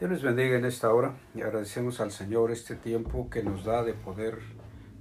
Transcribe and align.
Dios 0.00 0.12
les 0.12 0.22
bendiga 0.22 0.56
en 0.56 0.64
esta 0.64 0.94
hora 0.94 1.12
y 1.34 1.42
agradecemos 1.42 2.00
al 2.00 2.10
Señor 2.10 2.50
este 2.50 2.74
tiempo 2.74 3.28
que 3.28 3.42
nos 3.42 3.64
da 3.64 3.82
de 3.82 3.92
poder 3.92 4.38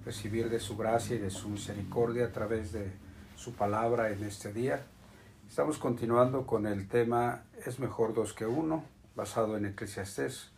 recibir 0.03 0.49
de 0.49 0.59
su 0.59 0.75
gracia 0.75 1.15
y 1.15 1.19
de 1.19 1.29
su 1.29 1.47
misericordia 1.47 2.25
a 2.25 2.31
través 2.33 2.73
de 2.73 2.91
su 3.37 3.53
palabra 3.53 4.11
en 4.11 4.25
este 4.25 4.51
día. 4.51 4.85
Estamos 5.47 5.77
continuando 5.77 6.45
con 6.45 6.67
el 6.67 6.89
tema 6.89 7.43
Es 7.65 7.79
mejor 7.79 8.13
dos 8.13 8.33
que 8.33 8.45
uno, 8.45 8.83
basado 9.15 9.55
en 9.55 9.67
Eclesiastés 9.67 10.51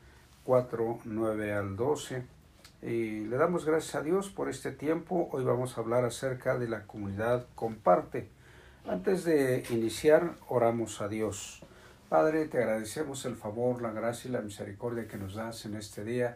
4, 0.43 1.01
9 1.05 1.53
al 1.53 1.75
12. 1.75 2.23
Y 2.81 3.25
le 3.25 3.37
damos 3.37 3.63
gracias 3.63 3.93
a 3.93 4.01
Dios 4.01 4.31
por 4.31 4.49
este 4.49 4.71
tiempo. 4.71 5.29
Hoy 5.31 5.43
vamos 5.43 5.77
a 5.77 5.81
hablar 5.81 6.03
acerca 6.03 6.57
de 6.57 6.67
la 6.67 6.87
comunidad 6.87 7.45
comparte. 7.53 8.27
Antes 8.87 9.23
de 9.23 9.65
iniciar, 9.69 10.33
oramos 10.47 10.99
a 10.99 11.07
Dios. 11.09 11.63
Padre, 12.11 12.45
te 12.49 12.57
agradecemos 12.57 13.23
el 13.23 13.37
favor, 13.37 13.81
la 13.81 13.93
gracia 13.93 14.27
y 14.27 14.33
la 14.33 14.41
misericordia 14.41 15.07
que 15.07 15.15
nos 15.15 15.35
das 15.35 15.63
en 15.63 15.75
este 15.75 16.03
día 16.03 16.35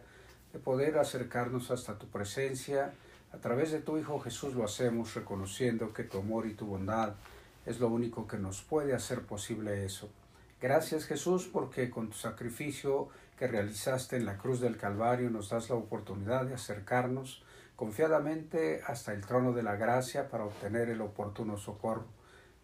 de 0.54 0.58
poder 0.58 0.96
acercarnos 0.96 1.70
hasta 1.70 1.98
tu 1.98 2.06
presencia. 2.06 2.94
A 3.30 3.36
través 3.36 3.72
de 3.72 3.80
tu 3.80 3.98
Hijo 3.98 4.18
Jesús 4.18 4.54
lo 4.54 4.64
hacemos 4.64 5.14
reconociendo 5.14 5.92
que 5.92 6.04
tu 6.04 6.16
amor 6.16 6.46
y 6.46 6.54
tu 6.54 6.64
bondad 6.64 7.12
es 7.66 7.78
lo 7.78 7.88
único 7.88 8.26
que 8.26 8.38
nos 8.38 8.62
puede 8.62 8.94
hacer 8.94 9.26
posible 9.26 9.84
eso. 9.84 10.08
Gracias 10.62 11.04
Jesús 11.04 11.46
porque 11.46 11.90
con 11.90 12.08
tu 12.08 12.16
sacrificio 12.16 13.10
que 13.38 13.46
realizaste 13.46 14.16
en 14.16 14.24
la 14.24 14.38
cruz 14.38 14.60
del 14.60 14.78
Calvario 14.78 15.28
nos 15.28 15.50
das 15.50 15.68
la 15.68 15.76
oportunidad 15.76 16.46
de 16.46 16.54
acercarnos 16.54 17.44
confiadamente 17.76 18.80
hasta 18.86 19.12
el 19.12 19.20
trono 19.26 19.52
de 19.52 19.62
la 19.62 19.76
gracia 19.76 20.30
para 20.30 20.46
obtener 20.46 20.88
el 20.88 21.02
oportuno 21.02 21.58
socorro. 21.58 22.06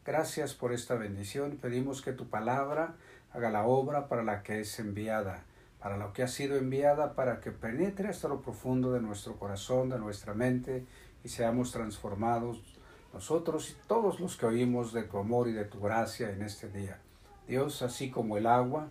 Gracias 0.05 0.52
por 0.55 0.73
esta 0.73 0.97
bendición. 0.97 1.59
Pedimos 1.62 2.02
que 2.02 2.12
tu 2.12 2.27
palabra 2.27 2.97
haga 3.33 3.51
la 3.51 3.65
obra 3.65 4.09
para 4.09 4.24
la 4.24 4.43
que 4.43 4.59
es 4.59 4.80
enviada, 4.80 5.45
para 5.79 5.97
lo 5.97 6.12
que 6.12 6.24
ha 6.24 6.29
sido 6.29 6.56
enviada, 6.56 7.15
para 7.15 7.38
que 7.38 7.52
penetre 7.52 8.09
hasta 8.09 8.27
lo 8.27 8.41
profundo 8.41 8.93
de 8.93 9.01
nuestro 9.01 9.37
corazón, 9.38 9.91
de 9.91 10.01
nuestra 10.01 10.35
mente, 10.35 10.85
y 11.23 11.29
seamos 11.29 11.71
transformados 11.71 12.80
nosotros 13.15 13.71
y 13.71 13.76
todos 13.87 14.18
los 14.18 14.37
que 14.37 14.46
oímos 14.46 14.93
de 14.93 15.04
tu 15.04 15.18
amor 15.18 15.46
y 15.46 15.52
de 15.52 15.66
tu 15.66 15.80
gracia 15.80 16.30
en 16.30 16.43
este 16.43 16.69
día. 16.69 16.98
Dios, 17.46 17.80
así 17.82 18.10
como 18.10 18.37
el 18.37 18.48
agua, 18.48 18.88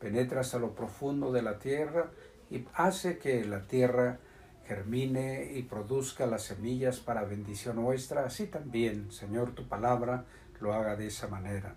penetra 0.00 0.40
hasta 0.40 0.58
lo 0.58 0.74
profundo 0.74 1.30
de 1.30 1.42
la 1.42 1.58
tierra 1.58 2.10
y 2.50 2.64
hace 2.72 3.18
que 3.18 3.44
la 3.44 3.64
tierra 3.64 4.18
germine 4.66 5.52
y 5.56 5.62
produzca 5.64 6.24
las 6.24 6.44
semillas 6.44 7.00
para 7.00 7.24
bendición 7.24 7.76
nuestra, 7.76 8.24
así 8.24 8.46
también, 8.46 9.12
Señor, 9.12 9.50
tu 9.50 9.68
palabra 9.68 10.24
lo 10.64 10.72
haga 10.72 10.96
de 10.96 11.06
esa 11.08 11.28
manera. 11.28 11.74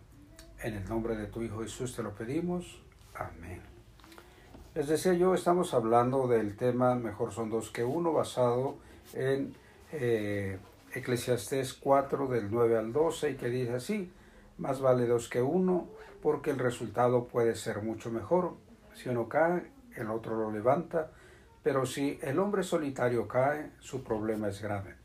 En 0.63 0.73
el 0.73 0.87
nombre 0.87 1.17
de 1.17 1.27
tu 1.27 1.41
Hijo 1.41 1.59
Jesús 1.59 1.93
te 1.93 2.01
lo 2.01 2.15
pedimos. 2.15 2.81
Amén. 3.13 3.61
Les 4.73 4.87
decía 4.87 5.13
yo, 5.13 5.33
estamos 5.33 5.73
hablando 5.73 6.27
del 6.27 6.55
tema 6.55 6.95
Mejor 6.95 7.33
son 7.33 7.49
dos 7.49 7.69
que 7.69 7.83
uno, 7.83 8.13
basado 8.13 8.77
en 9.13 9.53
eh, 9.91 10.57
Eclesiastés 10.93 11.73
4 11.73 12.27
del 12.27 12.49
9 12.49 12.77
al 12.77 12.93
12 12.93 13.31
y 13.31 13.35
que 13.35 13.49
dice 13.49 13.73
así, 13.73 14.13
más 14.57 14.79
vale 14.79 15.05
dos 15.05 15.27
que 15.27 15.41
uno 15.41 15.89
porque 16.21 16.51
el 16.51 16.59
resultado 16.59 17.27
puede 17.27 17.55
ser 17.55 17.81
mucho 17.81 18.09
mejor. 18.09 18.55
Si 18.93 19.09
uno 19.09 19.27
cae, 19.27 19.69
el 19.97 20.09
otro 20.09 20.37
lo 20.37 20.49
levanta, 20.49 21.11
pero 21.61 21.85
si 21.85 22.19
el 22.21 22.39
hombre 22.39 22.63
solitario 22.63 23.27
cae, 23.27 23.71
su 23.79 24.01
problema 24.01 24.47
es 24.47 24.61
grave. 24.61 24.95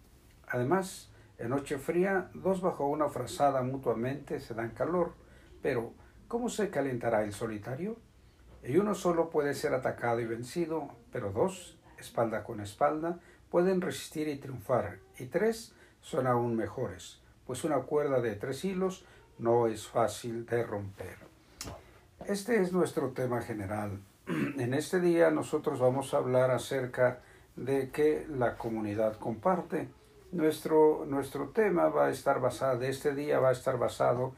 Además, 0.46 1.11
en 1.42 1.48
noche 1.48 1.76
fría, 1.78 2.30
dos 2.34 2.60
bajo 2.60 2.86
una 2.86 3.08
frazada 3.08 3.64
mutuamente 3.64 4.38
se 4.38 4.54
dan 4.54 4.70
calor, 4.70 5.14
pero 5.60 5.92
¿cómo 6.28 6.48
se 6.48 6.70
calentará 6.70 7.24
el 7.24 7.32
solitario? 7.32 7.96
Y 8.62 8.76
uno 8.76 8.94
solo 8.94 9.28
puede 9.28 9.54
ser 9.54 9.74
atacado 9.74 10.20
y 10.20 10.24
vencido, 10.24 10.88
pero 11.10 11.32
dos, 11.32 11.76
espalda 11.98 12.44
con 12.44 12.60
espalda, 12.60 13.18
pueden 13.50 13.80
resistir 13.80 14.28
y 14.28 14.36
triunfar, 14.36 14.98
y 15.18 15.26
tres 15.26 15.74
son 16.00 16.28
aún 16.28 16.54
mejores, 16.54 17.20
pues 17.44 17.64
una 17.64 17.78
cuerda 17.80 18.20
de 18.20 18.36
tres 18.36 18.64
hilos 18.64 19.04
no 19.40 19.66
es 19.66 19.88
fácil 19.88 20.46
de 20.46 20.62
romper. 20.62 21.16
Este 22.24 22.62
es 22.62 22.72
nuestro 22.72 23.10
tema 23.10 23.42
general. 23.42 23.98
En 24.28 24.74
este 24.74 25.00
día 25.00 25.32
nosotros 25.32 25.80
vamos 25.80 26.14
a 26.14 26.18
hablar 26.18 26.52
acerca 26.52 27.18
de 27.56 27.90
que 27.90 28.28
la 28.30 28.56
comunidad 28.56 29.18
comparte. 29.18 29.88
Nuestro, 30.32 31.04
nuestro 31.06 31.50
tema 31.50 31.90
va 31.90 32.06
a 32.06 32.10
estar 32.10 32.40
basado, 32.40 32.78
de 32.78 32.88
este 32.88 33.14
día 33.14 33.38
va 33.38 33.50
a 33.50 33.52
estar 33.52 33.76
basado 33.78 34.32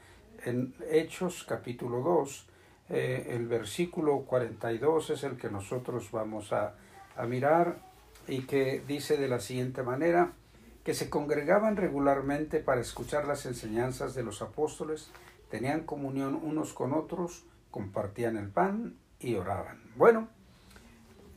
en 0.44 0.74
Hechos 0.90 1.44
capítulo 1.48 2.00
2. 2.00 2.48
Eh, 2.88 3.28
el 3.30 3.46
versículo 3.46 4.22
42 4.22 5.10
es 5.10 5.22
el 5.22 5.36
que 5.36 5.48
nosotros 5.48 6.10
vamos 6.10 6.52
a, 6.52 6.74
a 7.16 7.26
mirar 7.26 7.76
y 8.26 8.40
que 8.40 8.82
dice 8.84 9.16
de 9.16 9.28
la 9.28 9.38
siguiente 9.38 9.84
manera, 9.84 10.32
que 10.82 10.94
se 10.94 11.08
congregaban 11.08 11.76
regularmente 11.76 12.58
para 12.58 12.80
escuchar 12.80 13.24
las 13.28 13.46
enseñanzas 13.46 14.16
de 14.16 14.24
los 14.24 14.42
apóstoles, 14.42 15.12
tenían 15.48 15.84
comunión 15.84 16.34
unos 16.34 16.72
con 16.72 16.92
otros, 16.92 17.44
compartían 17.70 18.36
el 18.36 18.48
pan 18.48 18.96
y 19.20 19.36
oraban. 19.36 19.80
Bueno, 19.94 20.26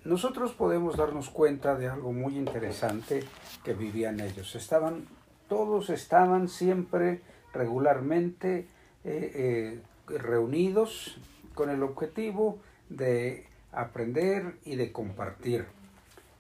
nosotros 0.08 0.54
podemos 0.54 0.96
darnos 0.96 1.30
cuenta 1.30 1.76
de 1.76 1.90
algo 1.90 2.14
muy 2.14 2.38
interesante 2.38 3.26
que 3.66 3.74
vivían 3.74 4.22
ellos. 4.22 4.56
Estaban, 4.56 5.06
todos 5.50 5.90
estaban 5.90 6.48
siempre 6.48 7.22
regularmente 7.54 8.68
eh, 9.04 9.82
eh, 10.10 10.18
reunidos 10.18 11.18
con 11.54 11.70
el 11.70 11.84
objetivo 11.84 12.58
de 12.88 13.48
aprender 13.74 14.56
y 14.64 14.78
de 14.78 14.94
compartir. 14.94 15.66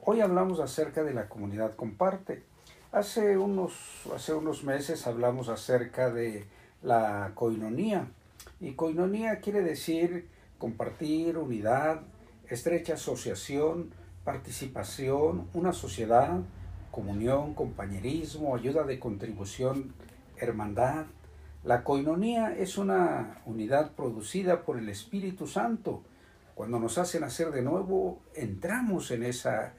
Hoy 0.06 0.22
hablamos 0.22 0.61
acerca 0.61 1.03
de 1.03 1.13
la 1.13 1.27
comunidad 1.27 1.75
comparte. 1.75 2.44
Hace 2.94 3.38
unos, 3.38 3.73
hace 4.16 4.33
unos 4.33 4.63
meses 4.63 5.06
hablamos 5.07 5.50
acerca 5.50 6.09
de 6.09 6.45
la 6.81 7.31
coinonía. 7.35 8.07
Y 8.61 8.75
coinonía 8.75 9.41
quiere 9.41 9.61
decir 9.61 10.29
compartir, 10.57 11.38
unidad, 11.38 12.03
estrecha 12.50 12.94
asociación, 12.94 13.91
participación, 14.24 15.47
una 15.53 15.74
sociedad, 15.74 16.40
comunión, 16.91 17.53
compañerismo, 17.53 18.56
ayuda 18.56 18.84
de 18.84 19.00
contribución, 19.00 19.94
hermandad. 20.38 21.06
La 21.63 21.84
coinonía 21.84 22.56
es 22.57 22.78
una 22.78 23.41
unidad 23.46 23.91
producida 23.91 24.63
por 24.63 24.78
el 24.78 24.90
Espíritu 24.90 25.47
Santo. 25.47 26.03
Cuando 26.56 26.80
nos 26.80 26.97
hacen 26.97 27.24
hacer 27.24 27.52
de 27.52 27.62
nuevo, 27.62 28.19
entramos 28.34 29.12
en 29.12 29.24
esa 29.24 29.74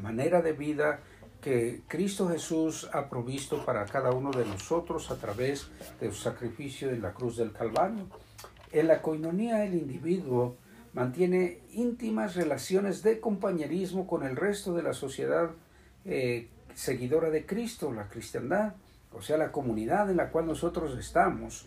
manera 0.00 0.40
de 0.40 0.52
vida 0.52 1.00
que 1.40 1.82
Cristo 1.88 2.28
Jesús 2.28 2.88
ha 2.92 3.08
provisto 3.08 3.64
para 3.64 3.84
cada 3.86 4.10
uno 4.10 4.30
de 4.30 4.44
nosotros 4.44 5.10
a 5.10 5.16
través 5.16 5.68
de 6.00 6.10
su 6.10 6.22
sacrificio 6.22 6.90
en 6.90 7.02
la 7.02 7.12
cruz 7.12 7.36
del 7.36 7.52
Calvario. 7.52 8.06
En 8.72 8.88
la 8.88 9.02
coinonía 9.02 9.64
el 9.64 9.74
individuo 9.74 10.56
mantiene 10.92 11.60
íntimas 11.72 12.34
relaciones 12.34 13.02
de 13.02 13.20
compañerismo 13.20 14.06
con 14.06 14.24
el 14.24 14.36
resto 14.36 14.74
de 14.74 14.82
la 14.82 14.92
sociedad 14.92 15.50
eh, 16.04 16.48
seguidora 16.74 17.30
de 17.30 17.46
Cristo, 17.46 17.92
la 17.92 18.08
cristiandad, 18.08 18.74
o 19.12 19.22
sea, 19.22 19.36
la 19.36 19.52
comunidad 19.52 20.10
en 20.10 20.16
la 20.16 20.30
cual 20.30 20.46
nosotros 20.46 20.98
estamos. 20.98 21.66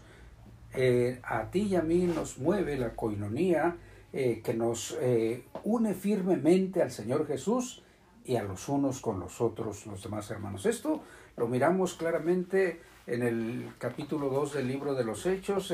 Eh, 0.75 1.19
a 1.23 1.51
ti 1.51 1.63
y 1.63 1.75
a 1.75 1.83
mí 1.83 2.05
nos 2.05 2.39
mueve 2.39 2.77
la 2.77 2.95
coinonía 2.95 3.77
eh, 4.11 4.41
que 4.43 4.53
nos 4.53 4.97
une 5.63 5.93
firmemente 5.93 6.81
al 6.81 6.91
Señor 6.91 7.27
Jesús 7.27 7.83
y 8.25 8.35
a 8.37 8.43
los 8.43 8.69
unos 8.69 8.99
con 9.01 9.19
los 9.19 9.39
otros, 9.41 9.85
los 9.85 10.03
demás 10.03 10.29
hermanos. 10.31 10.65
Esto 10.65 11.03
lo 11.37 11.47
miramos 11.47 11.93
claramente 11.93 12.79
en 13.05 13.21
el 13.21 13.73
capítulo 13.77 14.29
2 14.29 14.53
del 14.53 14.67
libro 14.67 14.95
de 14.95 15.03
los 15.03 15.25
Hechos 15.25 15.73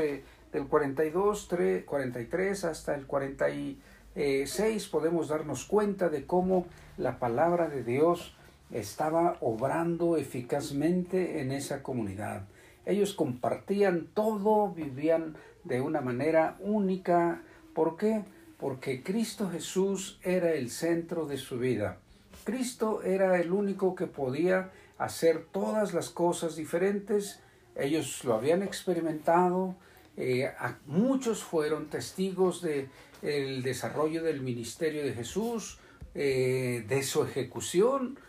del 0.52 0.68
42, 0.68 1.50
43 1.86 2.64
hasta 2.66 2.96
el 2.96 3.06
46 3.06 4.88
podemos 4.88 5.28
darnos 5.28 5.66
cuenta 5.66 6.10
de 6.10 6.26
cómo 6.26 6.66
la 6.98 7.20
palabra 7.20 7.70
de 7.70 7.84
Dios 7.84 8.36
estaba 8.72 9.38
obrando 9.42 10.18
eficazmente 10.18 11.42
en 11.42 11.52
esa 11.52 11.84
comunidad. 11.84 12.44
Ellos 12.86 13.14
compartían 13.14 14.08
todo, 14.14 14.72
vivían 14.72 15.36
de 15.64 15.82
una 15.82 16.02
manera 16.02 16.58
única. 16.60 17.42
¿Por 17.74 17.98
qué? 17.98 18.24
Porque 18.60 19.04
Cristo 19.04 19.50
Jesús 19.50 20.20
era 20.24 20.52
el 20.54 20.70
centro 20.70 21.26
de 21.26 21.38
su 21.38 21.60
vida. 21.60 21.98
Cristo 22.44 23.04
era 23.04 23.40
el 23.40 23.52
único 23.52 23.96
que 23.96 24.08
podía 24.08 24.72
hacer 24.98 25.46
todas 25.52 25.94
las 25.94 26.10
cosas 26.10 26.56
diferentes. 26.56 27.40
Ellos 27.76 28.24
lo 28.24 28.34
habían 28.34 28.64
experimentado, 28.64 29.76
eh, 30.20 30.52
muchos 30.86 31.44
fueron 31.44 31.90
testigos 31.90 32.62
del 32.62 32.90
el 33.22 33.64
desarrollo 33.64 34.22
del 34.22 34.42
ministerio 34.42 35.04
de 35.04 35.14
Jesús, 35.14 35.80
eh, 36.14 36.86
de 36.88 37.04
su 37.04 37.24
ejecución, 37.24 38.20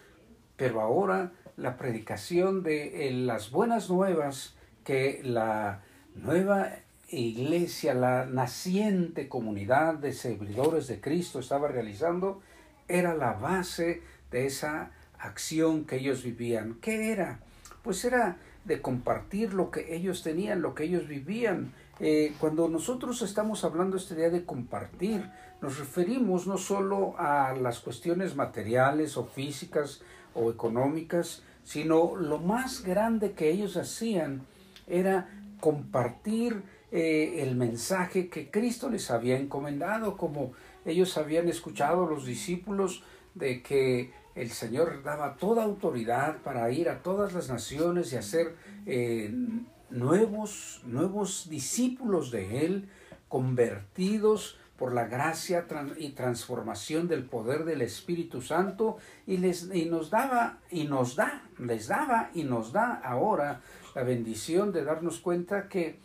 pero 0.57 0.81
ahora 0.81 1.33
la 1.57 1.77
predicación 1.77 2.63
de 2.63 3.11
las 3.13 3.51
buenas 3.51 3.91
nuevas 3.91 4.55
que 4.85 5.21
la 5.25 5.83
nueva 6.15 6.71
iglesia, 7.09 7.93
la 7.95 8.25
naciente 8.25 9.29
comunidad 9.29 9.95
de 9.95 10.13
servidores 10.13 10.87
de 10.87 11.01
Cristo 11.01 11.41
estaba 11.41 11.69
realizando, 11.69 12.41
era 12.87 13.15
la 13.15 13.33
base 13.33 14.03
de 14.31 14.47
esa 14.47 14.93
acción 15.19 15.85
que 15.85 15.97
ellos 15.97 16.23
vivían. 16.23 16.75
¿Qué 16.81 17.13
era? 17.13 17.41
Pues 17.82 18.05
era 18.05 18.38
de 18.65 18.82
compartir 18.82 19.55
lo 19.55 19.71
que 19.71 19.94
ellos 19.94 20.23
tenían, 20.23 20.62
lo 20.62 20.75
que 20.75 20.85
ellos 20.85 21.09
vivían. 21.09 21.73
Eh, 21.99 22.35
cuando 22.38 22.69
nosotros 22.69 23.23
estamos 23.23 23.65
hablando 23.65 23.97
este 23.97 24.15
día 24.15 24.31
de 24.31 24.44
compartir, 24.44 25.29
nos 25.61 25.79
referimos 25.79 26.47
no 26.47 26.59
solo 26.59 27.15
a 27.19 27.55
las 27.55 27.81
cuestiones 27.81 28.37
materiales 28.37 29.17
o 29.17 29.25
físicas 29.25 30.03
o 30.35 30.50
económicas, 30.50 31.43
sino 31.65 32.17
lo 32.17 32.38
más 32.38 32.82
grande 32.82 33.32
que 33.32 33.50
ellos 33.50 33.77
hacían 33.77 34.43
era 34.87 35.29
compartir 35.61 36.62
eh, 36.91 37.43
el 37.43 37.55
mensaje 37.55 38.29
que 38.29 38.50
Cristo 38.50 38.91
les 38.91 39.11
había 39.11 39.38
encomendado, 39.38 40.17
como 40.17 40.53
ellos 40.85 41.17
habían 41.19 41.49
escuchado 41.49 42.06
los 42.06 42.25
discípulos 42.25 43.05
de 43.35 43.62
que 43.62 44.12
el 44.41 44.51
Señor 44.51 45.03
daba 45.03 45.37
toda 45.37 45.65
autoridad 45.65 46.39
para 46.39 46.71
ir 46.71 46.89
a 46.89 47.03
todas 47.03 47.35
las 47.35 47.51
naciones 47.51 48.13
y 48.13 48.17
hacer 48.17 48.57
eh, 48.87 49.31
nuevos, 49.91 50.81
nuevos 50.87 51.49
discípulos 51.51 52.31
de 52.31 52.65
Él, 52.65 52.89
convertidos 53.29 54.59
por 54.79 54.95
la 54.95 55.05
gracia 55.05 55.67
y 55.99 56.13
transformación 56.13 57.07
del 57.07 57.25
poder 57.25 57.67
del 57.67 57.83
Espíritu 57.83 58.41
Santo 58.41 58.97
y, 59.27 59.37
les, 59.37 59.69
y 59.75 59.85
nos 59.85 60.09
daba 60.09 60.61
y 60.71 60.85
nos 60.85 61.17
da, 61.17 61.43
les 61.59 61.89
daba 61.89 62.31
y 62.33 62.45
nos 62.45 62.73
da 62.73 62.95
ahora 62.95 63.61
la 63.95 64.05
bendición 64.05 64.73
de 64.73 64.85
darnos 64.85 65.21
cuenta 65.21 65.69
que 65.69 65.99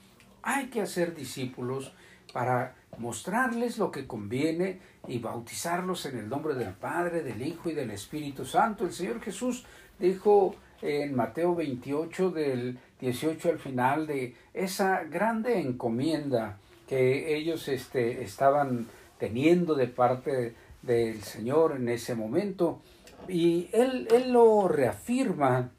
hay 0.43 0.67
que 0.67 0.81
hacer 0.81 1.15
discípulos 1.15 1.93
para 2.33 2.75
mostrarles 2.97 3.77
lo 3.77 3.91
que 3.91 4.07
conviene 4.07 4.79
y 5.07 5.19
bautizarlos 5.19 6.05
en 6.05 6.17
el 6.17 6.29
nombre 6.29 6.55
del 6.55 6.73
Padre, 6.73 7.23
del 7.23 7.41
Hijo 7.41 7.69
y 7.69 7.73
del 7.73 7.91
Espíritu 7.91 8.45
Santo. 8.45 8.85
El 8.85 8.93
Señor 8.93 9.21
Jesús 9.21 9.65
dijo 9.99 10.55
en 10.81 11.15
Mateo 11.15 11.55
28 11.55 12.31
del 12.31 12.77
18 12.99 13.49
al 13.49 13.59
final 13.59 14.07
de 14.07 14.35
esa 14.53 15.03
grande 15.03 15.59
encomienda 15.59 16.57
que 16.87 17.35
ellos 17.35 17.67
este, 17.67 18.23
estaban 18.23 18.87
teniendo 19.17 19.75
de 19.75 19.87
parte 19.87 20.55
del 20.81 21.23
Señor 21.23 21.75
en 21.77 21.89
ese 21.89 22.15
momento. 22.15 22.81
Y 23.27 23.69
él, 23.73 24.07
él 24.11 24.31
lo 24.31 24.67
reafirma, 24.67 25.71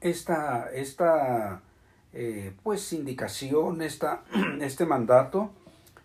esta, 0.00 0.70
esta 0.72 1.62
eh, 2.12 2.52
pues 2.62 2.92
indicación, 2.92 3.82
esta, 3.82 4.24
este 4.60 4.86
mandato, 4.86 5.52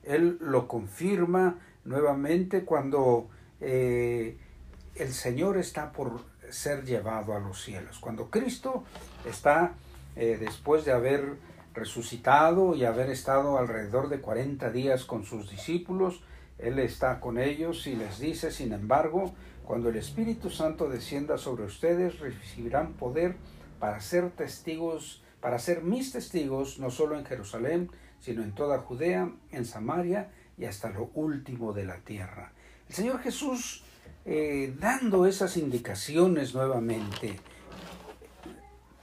él 0.06 0.38
lo 0.40 0.68
confirma 0.68 1.60
nuevamente 1.84 2.64
cuando 2.66 3.30
eh, 3.62 4.38
el 4.96 5.14
Señor 5.14 5.58
está 5.58 5.92
por 5.92 6.24
ser 6.50 6.86
llevado 6.86 7.36
a 7.36 7.40
los 7.40 7.64
cielos. 7.64 8.00
Cuando 8.00 8.30
Cristo 8.30 8.84
está, 9.26 9.74
eh, 10.16 10.38
después 10.40 10.86
de 10.86 10.92
haber 10.92 11.36
resucitado 11.74 12.76
y 12.76 12.86
haber 12.86 13.10
estado 13.10 13.58
alrededor 13.58 14.10
de 14.10 14.22
40 14.22 14.72
días 14.72 15.04
con 15.04 15.26
sus 15.26 15.50
discípulos, 15.50 16.22
Él 16.58 16.80
está 16.80 17.20
con 17.20 17.38
ellos 17.38 17.86
y 17.88 17.96
les 17.96 18.20
dice, 18.20 18.52
sin 18.52 18.72
embargo, 18.72 19.34
cuando 19.66 19.90
el 19.90 19.98
Espíritu 19.98 20.50
Santo 20.50 20.88
descienda 20.88 21.38
sobre 21.38 21.66
ustedes, 21.66 22.20
recibirán 22.20 22.94
poder 22.94 23.36
para 23.80 24.00
ser 24.00 24.30
testigos 24.32 25.22
para 25.46 25.60
ser 25.60 25.84
mis 25.84 26.12
testigos 26.12 26.80
no 26.80 26.90
solo 26.90 27.20
en 27.20 27.24
Jerusalén, 27.24 27.92
sino 28.20 28.44
en 28.44 28.54
toda 28.54 28.80
Judea, 28.80 29.32
en 29.52 29.66
Samaria 29.66 30.32
y 30.58 30.66
hasta 30.66 30.90
lo 30.90 31.10
último 31.14 31.74
de 31.74 31.86
la 31.86 31.98
tierra. 31.98 32.52
El 32.88 32.96
Señor 32.96 33.20
Jesús, 33.20 33.84
eh, 34.26 34.76
dando 34.80 35.26
esas 35.26 35.58
indicaciones 35.58 36.54
nuevamente, 36.54 37.40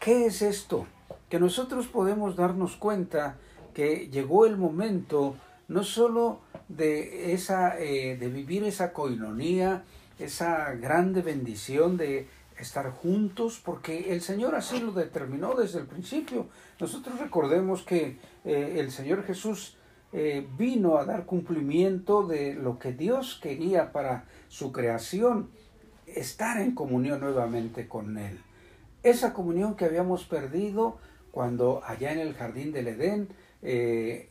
¿qué 0.01 0.27
es 0.27 0.43
esto? 0.43 0.87
Que 1.29 1.39
nosotros 1.39 1.89
podemos 1.89 2.37
darnos 2.37 2.77
cuenta 2.77 3.37
que 3.75 4.09
llegó 4.09 4.47
el 4.47 4.57
momento 4.57 5.37
no 5.69 5.85
solo 5.85 6.41
de, 6.69 7.35
eh, 7.35 8.17
de 8.19 8.29
vivir 8.29 8.65
esa 8.65 8.93
coinonía, 8.93 9.85
esa 10.19 10.73
grande 10.73 11.23
bendición 11.23 11.97
de 11.97 12.29
estar 12.59 12.91
juntos, 12.91 13.61
porque 13.65 14.13
el 14.13 14.21
Señor 14.21 14.55
así 14.55 14.81
lo 14.81 14.93
determinó 14.93 15.55
desde 15.55 15.81
el 15.81 15.87
principio. 15.87 16.47
Nosotros 16.79 17.19
recordemos 17.19 17.83
que 17.83 18.19
eh, 18.45 18.77
el 18.79 18.91
Señor 18.91 19.25
Jesús 19.25 19.77
eh, 20.13 20.47
vino 20.59 20.99
a 20.99 21.05
dar 21.05 21.25
cumplimiento 21.25 22.27
de 22.27 22.55
lo 22.55 22.79
que 22.79 22.93
Dios 22.93 23.41
quería 23.43 23.93
para 23.93 24.27
su 24.49 24.71
creación, 24.71 25.51
estar 26.07 26.61
en 26.61 26.75
comunión 26.75 27.21
nuevamente 27.21 27.89
con 27.89 28.19
Él. 28.19 28.39
Esa 29.03 29.33
comunión 29.33 29.75
que 29.75 29.87
habíamos 29.87 30.25
perdido 30.25 30.99
cuando 31.31 31.83
allá 31.85 32.13
en 32.13 32.19
el 32.19 32.35
jardín 32.35 32.73
del 32.73 32.89
Edén, 32.89 33.29
eh, 33.63 34.29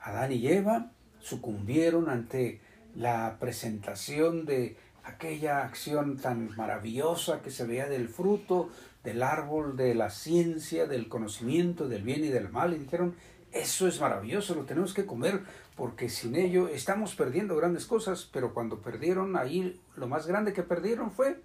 Adán 0.00 0.32
y 0.32 0.46
Eva 0.46 0.92
sucumbieron 1.18 2.08
ante 2.08 2.60
la 2.94 3.36
presentación 3.40 4.46
de 4.46 4.76
aquella 5.10 5.62
acción 5.62 6.16
tan 6.16 6.54
maravillosa 6.56 7.42
que 7.42 7.50
se 7.50 7.66
veía 7.66 7.88
del 7.88 8.08
fruto 8.08 8.70
del 9.04 9.22
árbol 9.22 9.76
de 9.76 9.94
la 9.94 10.10
ciencia, 10.10 10.86
del 10.86 11.08
conocimiento 11.08 11.88
del 11.88 12.02
bien 12.02 12.24
y 12.24 12.28
del 12.28 12.50
mal, 12.50 12.74
y 12.74 12.78
dijeron, 12.78 13.14
eso 13.52 13.88
es 13.88 14.00
maravilloso, 14.00 14.54
lo 14.54 14.64
tenemos 14.64 14.94
que 14.94 15.06
comer, 15.06 15.40
porque 15.76 16.08
sin 16.08 16.36
ello 16.36 16.68
estamos 16.68 17.14
perdiendo 17.14 17.56
grandes 17.56 17.86
cosas, 17.86 18.28
pero 18.30 18.52
cuando 18.52 18.80
perdieron 18.80 19.36
ahí, 19.36 19.80
lo 19.96 20.06
más 20.06 20.26
grande 20.26 20.52
que 20.52 20.62
perdieron 20.62 21.10
fue 21.10 21.40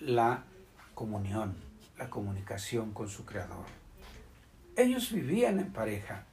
la 0.00 0.44
comunión, 0.94 1.54
la 1.98 2.08
comunicación 2.08 2.92
con 2.92 3.08
su 3.08 3.24
Creador. 3.26 3.66
Ellos 4.76 5.12
vivían 5.12 5.60
en 5.60 5.72
pareja. 5.72 6.24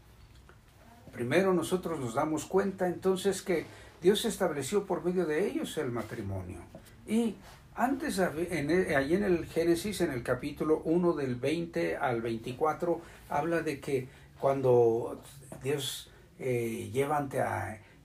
Primero 1.12 1.54
nosotros 1.54 2.00
nos 2.00 2.14
damos 2.14 2.46
cuenta 2.46 2.88
entonces 2.88 3.42
que 3.42 3.66
Dios 4.02 4.26
estableció 4.26 4.86
por 4.86 5.04
medio 5.04 5.26
de 5.26 5.48
ellos 5.48 5.78
el 5.78 5.92
matrimonio. 5.92 6.60
Y 7.08 7.36
antes, 7.76 8.20
en 8.20 8.96
allí 8.96 9.16
en 9.16 9.24
el 9.24 9.46
Génesis, 9.46 10.02
en 10.02 10.12
el 10.12 10.24
capítulo 10.24 10.82
1 10.86 11.14
del 11.14 11.36
20 11.36 11.98
al 11.98 12.22
24, 12.22 13.02
habla 13.30 13.62
de 13.62 13.80
que 13.80 14.08
cuando 14.40 15.22
Dios 15.64 16.12
eh, 16.40 16.90
lleva 16.94 17.18
ante, 17.18 17.42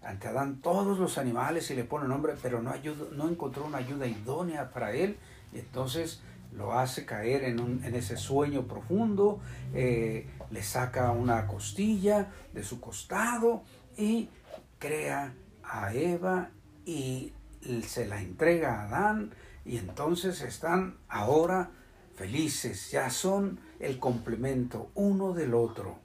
ante 0.02 0.28
Adán 0.28 0.60
todos 0.62 0.98
los 0.98 1.18
animales 1.18 1.70
y 1.70 1.74
le 1.74 1.84
pone 1.84 2.08
nombre, 2.08 2.34
pero 2.42 2.62
no, 2.62 2.72
no 3.12 3.28
encontró 3.28 3.64
una 3.64 3.78
ayuda 3.78 4.06
idónea 4.06 4.70
para 4.70 4.92
él, 4.92 5.16
y 5.52 5.58
entonces 5.58 6.22
lo 6.56 6.72
hace 6.72 7.06
caer 7.06 7.44
en, 7.44 7.60
un, 7.60 7.84
en 7.84 7.94
ese 7.94 8.16
sueño 8.16 8.66
profundo, 8.66 9.40
eh, 9.74 10.26
le 10.50 10.62
saca 10.62 11.10
una 11.12 11.46
costilla 11.46 12.30
de 12.52 12.62
su 12.62 12.80
costado 12.80 13.62
y 13.96 14.28
crea 14.78 15.32
a 15.64 15.92
Eva 15.94 16.50
y 16.84 17.32
se 17.86 18.06
la 18.06 18.20
entrega 18.20 18.80
a 18.80 18.86
Adán 18.86 19.34
y 19.64 19.78
entonces 19.78 20.40
están 20.40 20.98
ahora 21.08 21.70
felices, 22.14 22.90
ya 22.90 23.10
son 23.10 23.60
el 23.80 23.98
complemento 23.98 24.90
uno 24.94 25.32
del 25.32 25.54
otro. 25.54 25.98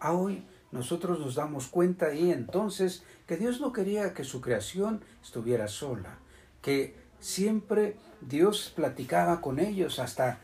A 0.00 0.12
hoy 0.12 0.44
nosotros 0.72 1.20
nos 1.20 1.36
damos 1.36 1.68
cuenta 1.68 2.14
y 2.14 2.30
entonces 2.32 3.04
que 3.26 3.36
Dios 3.36 3.60
no 3.60 3.72
quería 3.72 4.12
que 4.12 4.24
su 4.24 4.40
creación 4.40 5.02
estuviera 5.22 5.68
sola, 5.68 6.18
que 6.60 6.96
siempre 7.20 7.96
Dios 8.20 8.72
platicaba 8.74 9.40
con 9.40 9.58
ellos, 9.58 9.98
hasta 9.98 10.40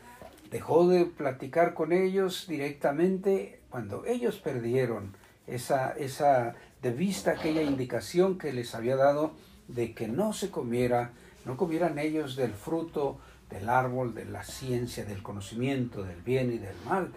dejó 0.49 0.87
de 0.87 1.05
platicar 1.05 1.73
con 1.73 1.91
ellos 1.91 2.45
directamente 2.47 3.61
cuando 3.69 4.05
ellos 4.05 4.37
perdieron 4.37 5.15
esa, 5.47 5.91
esa 5.91 6.55
de 6.81 6.91
vista 6.91 7.31
aquella 7.31 7.61
indicación 7.61 8.37
que 8.37 8.53
les 8.53 8.73
había 8.75 8.95
dado 8.95 9.33
de 9.67 9.93
que 9.93 10.07
no 10.07 10.33
se 10.33 10.49
comiera, 10.49 11.11
no 11.45 11.57
comieran 11.57 11.99
ellos 11.99 12.35
del 12.35 12.53
fruto 12.53 13.19
del 13.49 13.69
árbol 13.69 14.15
de 14.15 14.25
la 14.25 14.43
ciencia, 14.43 15.05
del 15.05 15.21
conocimiento, 15.21 16.03
del 16.03 16.21
bien 16.21 16.51
y 16.51 16.57
del 16.57 16.75
mal. 16.85 17.11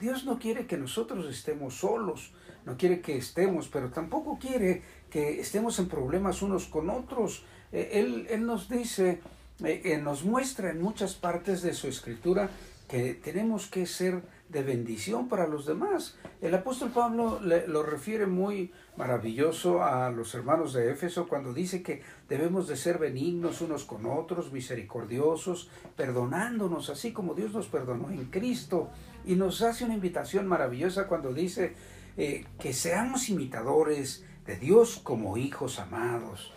Dios 0.00 0.24
no 0.24 0.38
quiere 0.38 0.66
que 0.66 0.76
nosotros 0.76 1.26
estemos 1.26 1.74
solos, 1.74 2.32
no 2.64 2.76
quiere 2.76 3.00
que 3.00 3.16
estemos, 3.16 3.68
pero 3.68 3.90
tampoco 3.90 4.38
quiere 4.38 4.82
que 5.10 5.40
estemos 5.40 5.78
en 5.78 5.88
problemas 5.88 6.42
unos 6.42 6.66
con 6.66 6.90
otros. 6.90 7.44
Eh, 7.70 7.90
él, 7.92 8.26
él 8.30 8.46
nos 8.46 8.68
dice, 8.68 9.20
eh, 9.62 9.82
eh, 9.84 9.98
nos 9.98 10.24
muestra 10.24 10.70
en 10.70 10.82
muchas 10.82 11.14
partes 11.14 11.62
de 11.62 11.74
su 11.74 11.86
escritura 11.86 12.48
que 12.88 13.14
tenemos 13.14 13.66
que 13.66 13.86
ser 13.86 14.22
de 14.48 14.62
bendición 14.62 15.28
para 15.28 15.46
los 15.46 15.66
demás. 15.66 16.16
El 16.40 16.54
apóstol 16.54 16.90
Pablo 16.90 17.40
lo 17.40 17.82
refiere 17.82 18.26
muy 18.26 18.72
maravilloso 18.96 19.82
a 19.82 20.10
los 20.10 20.34
hermanos 20.34 20.72
de 20.72 20.90
Éfeso 20.90 21.26
cuando 21.26 21.52
dice 21.52 21.82
que 21.82 22.02
debemos 22.28 22.68
de 22.68 22.76
ser 22.76 22.98
benignos 22.98 23.60
unos 23.60 23.84
con 23.84 24.06
otros, 24.06 24.52
misericordiosos, 24.52 25.70
perdonándonos 25.96 26.90
así 26.90 27.12
como 27.12 27.34
Dios 27.34 27.52
nos 27.52 27.66
perdonó 27.66 28.10
en 28.10 28.26
Cristo. 28.26 28.90
Y 29.26 29.36
nos 29.36 29.62
hace 29.62 29.84
una 29.84 29.94
invitación 29.94 30.46
maravillosa 30.46 31.08
cuando 31.08 31.32
dice, 31.32 31.74
eh, 32.16 32.44
que 32.60 32.72
seamos 32.72 33.28
imitadores 33.28 34.24
de 34.46 34.56
Dios 34.56 35.00
como 35.02 35.36
hijos 35.36 35.80
amados. 35.80 36.52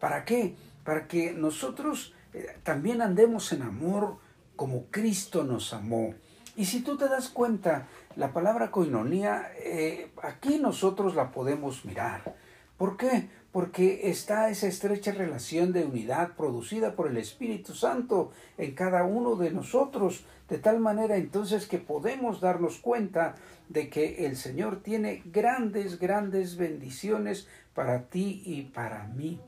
¿Para 0.00 0.24
qué? 0.24 0.56
Para 0.84 1.06
que 1.06 1.32
nosotros 1.32 2.14
eh, 2.32 2.56
también 2.64 3.00
andemos 3.02 3.52
en 3.52 3.62
amor 3.62 4.16
como 4.56 4.86
Cristo 4.86 5.44
nos 5.44 5.72
amó. 5.72 6.14
Y 6.56 6.64
si 6.64 6.80
tú 6.80 6.96
te 6.96 7.08
das 7.08 7.28
cuenta, 7.28 7.86
la 8.16 8.32
palabra 8.32 8.70
coinonía, 8.70 9.52
eh, 9.58 10.10
aquí 10.22 10.58
nosotros 10.58 11.14
la 11.14 11.30
podemos 11.30 11.84
mirar. 11.84 12.34
¿Por 12.78 12.96
qué? 12.96 13.28
Porque 13.52 14.10
está 14.10 14.48
esa 14.48 14.66
estrecha 14.66 15.12
relación 15.12 15.72
de 15.72 15.84
unidad 15.84 16.32
producida 16.34 16.94
por 16.94 17.08
el 17.08 17.18
Espíritu 17.18 17.74
Santo 17.74 18.32
en 18.56 18.74
cada 18.74 19.04
uno 19.04 19.36
de 19.36 19.50
nosotros, 19.50 20.24
de 20.48 20.56
tal 20.56 20.80
manera 20.80 21.16
entonces 21.16 21.66
que 21.66 21.78
podemos 21.78 22.40
darnos 22.40 22.78
cuenta 22.78 23.34
de 23.68 23.90
que 23.90 24.26
el 24.26 24.36
Señor 24.36 24.82
tiene 24.82 25.22
grandes, 25.26 25.98
grandes 25.98 26.56
bendiciones 26.56 27.48
para 27.74 28.04
ti 28.04 28.42
y 28.46 28.62
para 28.62 29.04
mí. 29.08 29.40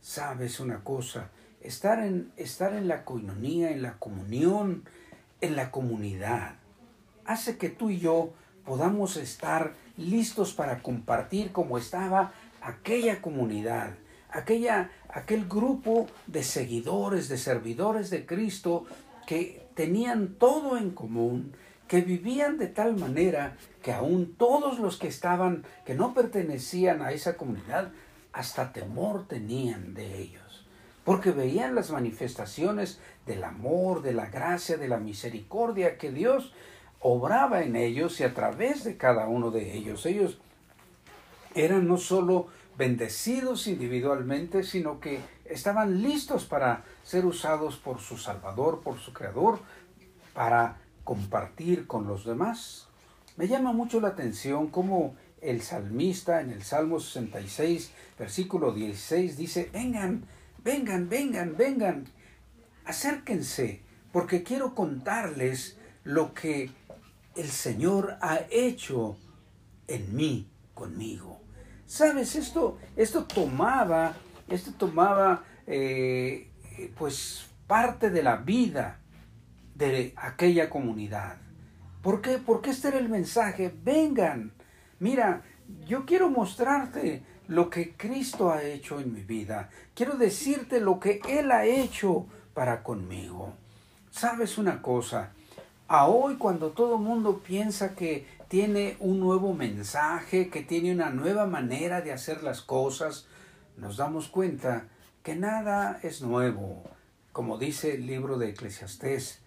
Sabes 0.00 0.60
una 0.60 0.82
cosa, 0.82 1.30
estar 1.60 2.00
en, 2.00 2.32
estar 2.38 2.72
en 2.72 2.88
la 2.88 3.04
coinonía, 3.04 3.70
en 3.70 3.82
la 3.82 3.98
comunión, 3.98 4.84
en 5.42 5.56
la 5.56 5.70
comunidad, 5.70 6.54
hace 7.26 7.58
que 7.58 7.68
tú 7.68 7.90
y 7.90 7.98
yo 7.98 8.32
podamos 8.64 9.16
estar 9.16 9.74
listos 9.96 10.54
para 10.54 10.82
compartir 10.82 11.52
como 11.52 11.76
estaba 11.76 12.32
aquella 12.62 13.20
comunidad, 13.20 13.94
aquella, 14.30 14.90
aquel 15.08 15.46
grupo 15.46 16.06
de 16.26 16.42
seguidores, 16.42 17.28
de 17.28 17.36
servidores 17.36 18.08
de 18.08 18.24
Cristo 18.24 18.86
que 19.26 19.66
tenían 19.74 20.34
todo 20.38 20.78
en 20.78 20.90
común, 20.90 21.52
que 21.88 22.00
vivían 22.00 22.56
de 22.56 22.68
tal 22.68 22.96
manera 22.96 23.56
que 23.82 23.92
aún 23.92 24.34
todos 24.36 24.78
los 24.78 24.96
que 24.96 25.08
estaban, 25.08 25.64
que 25.84 25.94
no 25.94 26.14
pertenecían 26.14 27.02
a 27.02 27.12
esa 27.12 27.36
comunidad, 27.36 27.90
hasta 28.32 28.72
temor 28.72 29.28
tenían 29.28 29.92
de 29.92 30.22
ellos, 30.22 30.41
porque 31.04 31.30
veían 31.30 31.74
las 31.74 31.90
manifestaciones 31.90 33.00
del 33.26 33.44
amor, 33.44 34.02
de 34.02 34.12
la 34.12 34.26
gracia, 34.26 34.76
de 34.76 34.88
la 34.88 34.98
misericordia 34.98 35.98
que 35.98 36.10
Dios 36.10 36.52
obraba 37.00 37.62
en 37.62 37.76
ellos 37.76 38.20
y 38.20 38.24
a 38.24 38.34
través 38.34 38.84
de 38.84 38.96
cada 38.96 39.26
uno 39.26 39.50
de 39.50 39.76
ellos. 39.76 40.06
Ellos 40.06 40.38
eran 41.54 41.88
no 41.88 41.96
solo 41.96 42.46
bendecidos 42.78 43.66
individualmente, 43.66 44.62
sino 44.62 45.00
que 45.00 45.20
estaban 45.44 46.02
listos 46.02 46.44
para 46.44 46.84
ser 47.02 47.26
usados 47.26 47.76
por 47.76 48.00
su 48.00 48.16
Salvador, 48.16 48.80
por 48.82 48.98
su 48.98 49.12
Creador, 49.12 49.58
para 50.32 50.78
compartir 51.04 51.86
con 51.86 52.06
los 52.06 52.24
demás. 52.24 52.86
Me 53.36 53.48
llama 53.48 53.72
mucho 53.72 54.00
la 54.00 54.08
atención 54.08 54.68
cómo 54.68 55.16
el 55.40 55.62
salmista 55.62 56.40
en 56.40 56.50
el 56.50 56.62
Salmo 56.62 57.00
66, 57.00 57.92
versículo 58.18 58.72
16, 58.72 59.36
dice, 59.36 59.68
vengan, 59.72 60.24
vengan, 60.64 61.08
vengan, 61.08 61.56
vengan, 61.56 62.04
acérquense, 62.84 63.82
porque 64.12 64.42
quiero 64.42 64.74
contarles 64.74 65.78
lo 66.04 66.34
que 66.34 66.70
el 67.36 67.48
Señor 67.48 68.16
ha 68.20 68.40
hecho 68.50 69.16
en 69.88 70.14
mí, 70.14 70.48
conmigo. 70.74 71.40
Sabes, 71.86 72.36
esto, 72.36 72.78
esto 72.96 73.24
tomaba, 73.24 74.14
esto 74.48 74.72
tomaba, 74.72 75.44
eh, 75.66 76.50
pues, 76.96 77.46
parte 77.66 78.10
de 78.10 78.22
la 78.22 78.36
vida 78.36 79.00
de 79.74 80.12
aquella 80.16 80.68
comunidad. 80.70 81.38
¿Por 82.02 82.20
qué? 82.20 82.38
Porque 82.38 82.70
este 82.70 82.88
era 82.88 82.98
el 82.98 83.08
mensaje. 83.08 83.72
Vengan, 83.82 84.52
mira, 84.98 85.42
yo 85.86 86.04
quiero 86.04 86.30
mostrarte 86.30 87.22
lo 87.52 87.68
que 87.68 87.92
Cristo 87.92 88.50
ha 88.50 88.62
hecho 88.62 88.98
en 88.98 89.12
mi 89.12 89.20
vida. 89.20 89.68
Quiero 89.94 90.16
decirte 90.16 90.80
lo 90.80 90.98
que 90.98 91.20
Él 91.28 91.52
ha 91.52 91.66
hecho 91.66 92.26
para 92.54 92.82
conmigo. 92.82 93.52
¿Sabes 94.10 94.56
una 94.56 94.80
cosa? 94.80 95.32
A 95.86 96.06
hoy 96.06 96.36
cuando 96.36 96.70
todo 96.70 96.96
el 96.96 97.02
mundo 97.02 97.42
piensa 97.46 97.94
que 97.94 98.26
tiene 98.48 98.96
un 99.00 99.20
nuevo 99.20 99.52
mensaje, 99.52 100.48
que 100.48 100.62
tiene 100.62 100.92
una 100.92 101.10
nueva 101.10 101.46
manera 101.46 102.00
de 102.00 102.12
hacer 102.12 102.42
las 102.42 102.62
cosas, 102.62 103.26
nos 103.76 103.98
damos 103.98 104.28
cuenta 104.28 104.88
que 105.22 105.36
nada 105.36 106.00
es 106.02 106.22
nuevo. 106.22 106.82
Como 107.32 107.58
dice 107.58 107.96
el 107.96 108.06
libro 108.06 108.38
de 108.38 108.48
Eclesiastés, 108.48 109.40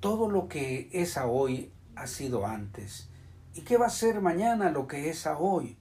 todo 0.00 0.30
lo 0.30 0.48
que 0.48 0.88
es 0.92 1.18
a 1.18 1.26
hoy 1.26 1.70
ha 1.96 2.06
sido 2.06 2.46
antes. 2.46 3.10
¿Y 3.52 3.60
qué 3.60 3.76
va 3.76 3.86
a 3.86 3.90
ser 3.90 4.22
mañana 4.22 4.70
lo 4.70 4.86
que 4.86 5.10
es 5.10 5.26
a 5.26 5.36
hoy? 5.36 5.76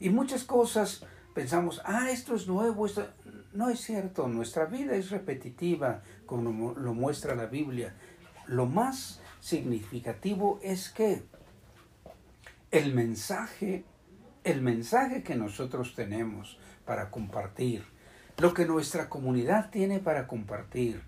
Y 0.00 0.10
muchas 0.10 0.44
cosas 0.44 1.04
pensamos, 1.34 1.80
ah, 1.84 2.10
esto 2.10 2.34
es 2.34 2.46
nuevo, 2.46 2.86
esto... 2.86 3.08
No 3.52 3.70
es 3.70 3.80
cierto, 3.80 4.28
nuestra 4.28 4.66
vida 4.66 4.94
es 4.94 5.10
repetitiva, 5.10 6.02
como 6.26 6.74
lo 6.74 6.94
muestra 6.94 7.34
la 7.34 7.46
Biblia. 7.46 7.94
Lo 8.46 8.66
más 8.66 9.20
significativo 9.40 10.60
es 10.62 10.90
que 10.90 11.22
el 12.70 12.94
mensaje, 12.94 13.84
el 14.44 14.60
mensaje 14.60 15.22
que 15.22 15.34
nosotros 15.34 15.94
tenemos 15.94 16.58
para 16.84 17.10
compartir, 17.10 17.84
lo 18.36 18.52
que 18.54 18.66
nuestra 18.66 19.08
comunidad 19.08 19.70
tiene 19.70 19.98
para 19.98 20.26
compartir, 20.26 21.02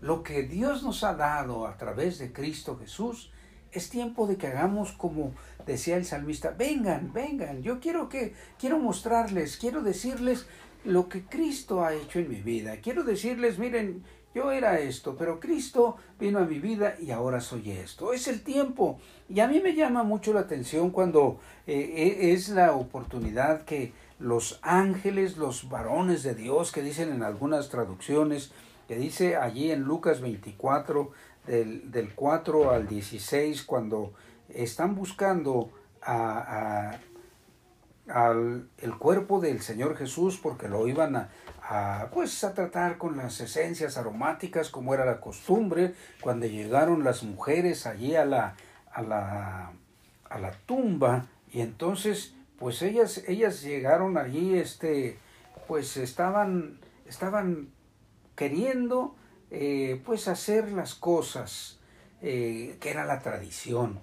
lo 0.00 0.22
que 0.22 0.42
Dios 0.42 0.82
nos 0.82 1.04
ha 1.04 1.14
dado 1.14 1.66
a 1.66 1.76
través 1.76 2.18
de 2.18 2.32
Cristo 2.32 2.78
Jesús, 2.78 3.30
es 3.76 3.90
tiempo 3.90 4.26
de 4.26 4.36
que 4.36 4.46
hagamos 4.46 4.92
como 4.92 5.32
decía 5.66 5.96
el 5.96 6.04
salmista, 6.04 6.50
vengan, 6.56 7.12
vengan, 7.12 7.62
yo 7.62 7.80
quiero 7.80 8.08
que 8.08 8.34
quiero 8.58 8.78
mostrarles, 8.78 9.56
quiero 9.56 9.82
decirles 9.82 10.46
lo 10.84 11.08
que 11.08 11.24
Cristo 11.24 11.84
ha 11.84 11.94
hecho 11.94 12.20
en 12.20 12.28
mi 12.28 12.40
vida. 12.40 12.76
Quiero 12.80 13.02
decirles, 13.02 13.58
miren, 13.58 14.04
yo 14.34 14.52
era 14.52 14.78
esto, 14.78 15.16
pero 15.16 15.40
Cristo 15.40 15.96
vino 16.20 16.38
a 16.38 16.44
mi 16.44 16.58
vida 16.58 16.96
y 17.00 17.10
ahora 17.10 17.40
soy 17.40 17.70
esto. 17.70 18.12
Es 18.12 18.28
el 18.28 18.42
tiempo. 18.42 19.00
Y 19.28 19.40
a 19.40 19.48
mí 19.48 19.60
me 19.60 19.74
llama 19.74 20.02
mucho 20.04 20.32
la 20.32 20.40
atención 20.40 20.90
cuando 20.90 21.40
eh, 21.66 22.18
e, 22.20 22.32
es 22.32 22.50
la 22.50 22.72
oportunidad 22.72 23.64
que 23.64 23.92
los 24.18 24.60
ángeles, 24.62 25.36
los 25.36 25.68
varones 25.68 26.22
de 26.22 26.34
Dios, 26.34 26.70
que 26.70 26.82
dicen 26.82 27.12
en 27.12 27.22
algunas 27.22 27.68
traducciones, 27.68 28.52
que 28.86 28.96
dice 28.96 29.36
allí 29.36 29.70
en 29.72 29.82
Lucas 29.82 30.20
24, 30.20 31.10
del, 31.46 31.90
del 31.90 32.14
4 32.14 32.70
al 32.70 32.86
16, 32.86 33.62
cuando 33.64 34.12
están 34.48 34.94
buscando 34.94 35.70
a, 36.02 36.98
al 38.08 38.68
el 38.78 38.96
cuerpo 38.98 39.40
del 39.40 39.60
Señor 39.60 39.96
Jesús 39.96 40.38
porque 40.40 40.68
lo 40.68 40.86
iban 40.86 41.16
a, 41.16 41.28
a, 41.62 42.08
pues 42.12 42.44
a 42.44 42.54
tratar 42.54 42.98
con 42.98 43.16
las 43.16 43.40
esencias 43.40 43.96
aromáticas 43.96 44.70
como 44.70 44.94
era 44.94 45.04
la 45.04 45.20
costumbre 45.20 45.94
cuando 46.20 46.46
llegaron 46.46 47.02
las 47.02 47.24
mujeres 47.24 47.86
allí 47.86 48.14
a 48.14 48.24
la, 48.24 48.54
a 48.92 49.02
la, 49.02 49.72
a 50.28 50.38
la 50.38 50.52
tumba 50.66 51.26
y 51.52 51.60
entonces 51.60 52.34
pues 52.58 52.80
ellas, 52.82 53.22
ellas 53.26 53.62
llegaron 53.62 54.16
allí 54.16 54.56
este 54.56 55.18
pues 55.66 55.96
estaban 55.96 56.78
estaban 57.06 57.70
queriendo 58.36 59.16
eh, 59.50 60.00
pues 60.04 60.28
hacer 60.28 60.72
las 60.72 60.94
cosas 60.94 61.78
eh, 62.22 62.76
que 62.80 62.90
era 62.90 63.04
la 63.04 63.20
tradición 63.20 64.00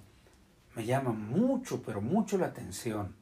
me 0.74 0.84
llama 0.84 1.12
mucho 1.12 1.82
pero 1.82 2.00
mucho 2.00 2.38
la 2.38 2.46
atención 2.46 3.14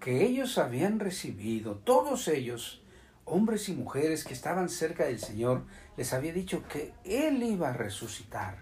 que 0.00 0.24
ellos 0.24 0.58
habían 0.58 1.00
recibido 1.00 1.76
todos 1.76 2.28
ellos 2.28 2.82
hombres 3.26 3.68
y 3.68 3.74
mujeres 3.74 4.24
que 4.24 4.32
estaban 4.32 4.68
cerca 4.68 5.04
del 5.04 5.18
Señor, 5.18 5.64
les 5.96 6.12
había 6.12 6.32
dicho 6.32 6.62
que 6.68 6.94
Él 7.04 7.42
iba 7.42 7.68
a 7.68 7.72
resucitar. 7.72 8.58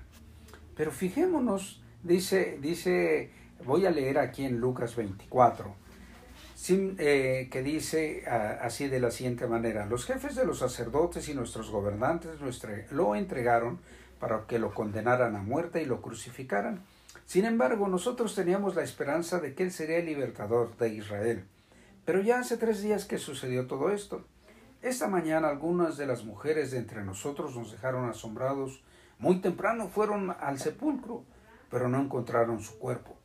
Pero 0.75 0.91
fijémonos, 0.91 1.83
dice, 2.03 2.59
dice, 2.61 3.31
voy 3.65 3.87
a 3.87 3.91
leer 3.91 4.19
aquí 4.19 4.45
en 4.45 4.59
Lucas 4.59 4.97
24, 4.97 5.77
eh, 6.71 7.49
que 7.51 7.63
dice 7.63 8.25
así 8.27 8.89
de 8.89 9.01
la 9.01 9.11
siguiente 9.11 9.47
manera, 9.47 9.87
los 9.87 10.07
jefes 10.07 10.35
de 10.35 10.47
los 10.47 10.61
sacerdotes 10.61 11.29
y 11.29 11.35
nuestros 11.35 11.71
gobernantes 11.71 12.41
lo 12.91 13.15
entregaron 13.15 13.81
para 14.19 14.47
que 14.47 14.59
lo 14.59 14.73
condenaran 14.73 15.37
a 15.37 15.43
muerte 15.43 15.83
y 15.83 15.85
lo 15.85 16.01
crucificaran. 16.01 16.83
Sin 17.27 17.45
embargo, 17.45 17.89
nosotros 17.89 18.35
teníamos 18.35 18.75
la 18.75 18.83
esperanza 18.83 19.41
de 19.41 19.55
que 19.55 19.65
Él 19.65 19.73
sería 19.73 19.99
el 19.99 20.07
libertador 20.07 20.77
de 20.77 20.89
Israel. 20.91 21.45
Pero 22.05 22.21
ya 22.21 22.39
hace 22.39 22.57
tres 22.57 22.83
días 22.83 23.05
que 23.05 23.19
sucedió 23.19 23.67
todo 23.67 23.91
esto. 23.91 24.25
Esta 24.83 25.09
mañana 25.09 25.49
algunas 25.49 25.97
de 25.97 26.07
las 26.07 26.25
mujeres 26.25 26.71
de 26.71 26.79
entre 26.79 27.03
nosotros 27.03 27.57
nos 27.57 27.73
dejaron 27.73 28.09
asombrados. 28.09 28.83
Muy 29.19 29.41
temprano 29.41 29.89
fueron 29.89 30.35
al 30.39 30.59
sepulcro, 30.59 31.25
pero 31.71 31.89
no 31.89 32.01
encontraron 32.01 32.61
su 32.61 32.79
cuerpo. 32.79 33.17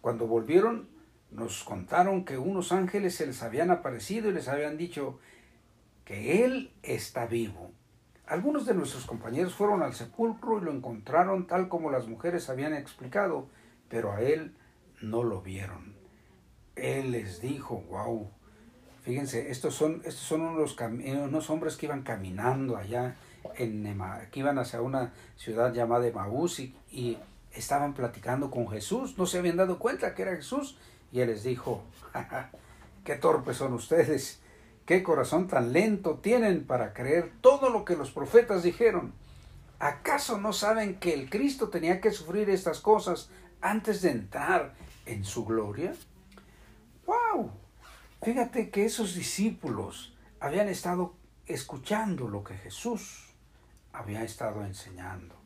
Cuando 0.00 0.26
volvieron, 0.26 0.88
nos 1.34 1.64
contaron 1.64 2.24
que 2.24 2.38
unos 2.38 2.72
ángeles 2.72 3.16
se 3.16 3.26
les 3.26 3.42
habían 3.42 3.70
aparecido 3.70 4.30
y 4.30 4.32
les 4.32 4.48
habían 4.48 4.76
dicho 4.76 5.18
que 6.04 6.44
Él 6.44 6.72
está 6.82 7.26
vivo. 7.26 7.72
Algunos 8.26 8.66
de 8.66 8.74
nuestros 8.74 9.04
compañeros 9.04 9.54
fueron 9.54 9.82
al 9.82 9.94
sepulcro 9.94 10.58
y 10.58 10.64
lo 10.64 10.72
encontraron 10.72 11.46
tal 11.46 11.68
como 11.68 11.90
las 11.90 12.06
mujeres 12.06 12.48
habían 12.48 12.72
explicado, 12.72 13.48
pero 13.88 14.12
a 14.12 14.22
Él 14.22 14.54
no 15.02 15.24
lo 15.24 15.42
vieron. 15.42 15.94
Él 16.76 17.10
les 17.10 17.40
dijo, 17.40 17.84
wow, 17.90 18.30
fíjense, 19.02 19.50
estos 19.50 19.74
son, 19.74 20.02
estos 20.04 20.24
son 20.26 20.42
unos, 20.42 20.76
unos 20.78 21.50
hombres 21.50 21.76
que 21.76 21.86
iban 21.86 22.02
caminando 22.02 22.76
allá, 22.76 23.16
en 23.56 23.98
que 24.30 24.40
iban 24.40 24.58
hacia 24.58 24.80
una 24.80 25.12
ciudad 25.36 25.74
llamada 25.74 26.06
Emaús 26.06 26.60
y 26.60 27.18
estaban 27.52 27.94
platicando 27.94 28.50
con 28.50 28.68
Jesús, 28.68 29.18
no 29.18 29.26
se 29.26 29.38
habían 29.38 29.56
dado 29.56 29.78
cuenta 29.78 30.14
que 30.14 30.22
era 30.22 30.34
Jesús, 30.34 30.76
y 31.14 31.20
él 31.20 31.28
les 31.28 31.44
dijo, 31.44 31.84
qué 33.04 33.14
torpes 33.14 33.58
son 33.58 33.72
ustedes, 33.72 34.40
qué 34.84 35.04
corazón 35.04 35.46
tan 35.46 35.72
lento 35.72 36.18
tienen 36.18 36.66
para 36.66 36.92
creer 36.92 37.30
todo 37.40 37.70
lo 37.70 37.84
que 37.84 37.94
los 37.94 38.10
profetas 38.10 38.64
dijeron. 38.64 39.12
¿Acaso 39.78 40.38
no 40.38 40.52
saben 40.52 40.98
que 40.98 41.14
el 41.14 41.30
Cristo 41.30 41.68
tenía 41.68 42.00
que 42.00 42.10
sufrir 42.10 42.50
estas 42.50 42.80
cosas 42.80 43.30
antes 43.60 44.02
de 44.02 44.10
entrar 44.10 44.74
en 45.06 45.24
su 45.24 45.44
gloria? 45.44 45.94
¡Wow! 47.06 47.52
Fíjate 48.20 48.70
que 48.70 48.84
esos 48.84 49.14
discípulos 49.14 50.16
habían 50.40 50.68
estado 50.68 51.14
escuchando 51.46 52.26
lo 52.26 52.42
que 52.42 52.56
Jesús 52.56 53.28
había 53.92 54.24
estado 54.24 54.64
enseñando. 54.64 55.36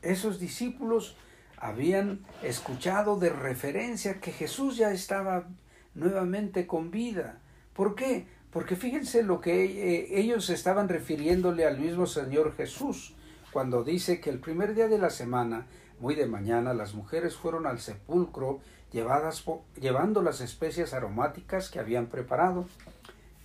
Esos 0.00 0.40
discípulos 0.40 1.18
habían 1.58 2.20
escuchado 2.42 3.18
de 3.18 3.30
referencia 3.30 4.20
que 4.20 4.32
Jesús 4.32 4.76
ya 4.76 4.92
estaba 4.92 5.48
nuevamente 5.94 6.66
con 6.66 6.90
vida. 6.90 7.38
¿Por 7.72 7.94
qué? 7.94 8.26
Porque 8.50 8.76
fíjense 8.76 9.22
lo 9.22 9.40
que 9.40 9.64
eh, 9.64 10.20
ellos 10.20 10.50
estaban 10.50 10.88
refiriéndole 10.88 11.66
al 11.66 11.78
mismo 11.78 12.06
Señor 12.06 12.54
Jesús 12.54 13.14
cuando 13.52 13.84
dice 13.84 14.20
que 14.20 14.30
el 14.30 14.38
primer 14.38 14.74
día 14.74 14.88
de 14.88 14.98
la 14.98 15.10
semana, 15.10 15.66
muy 15.98 16.14
de 16.14 16.26
mañana, 16.26 16.74
las 16.74 16.94
mujeres 16.94 17.36
fueron 17.36 17.66
al 17.66 17.80
sepulcro 17.80 18.60
llevadas, 18.92 19.44
llevando 19.80 20.22
las 20.22 20.40
especias 20.40 20.92
aromáticas 20.92 21.70
que 21.70 21.78
habían 21.78 22.06
preparado. 22.06 22.66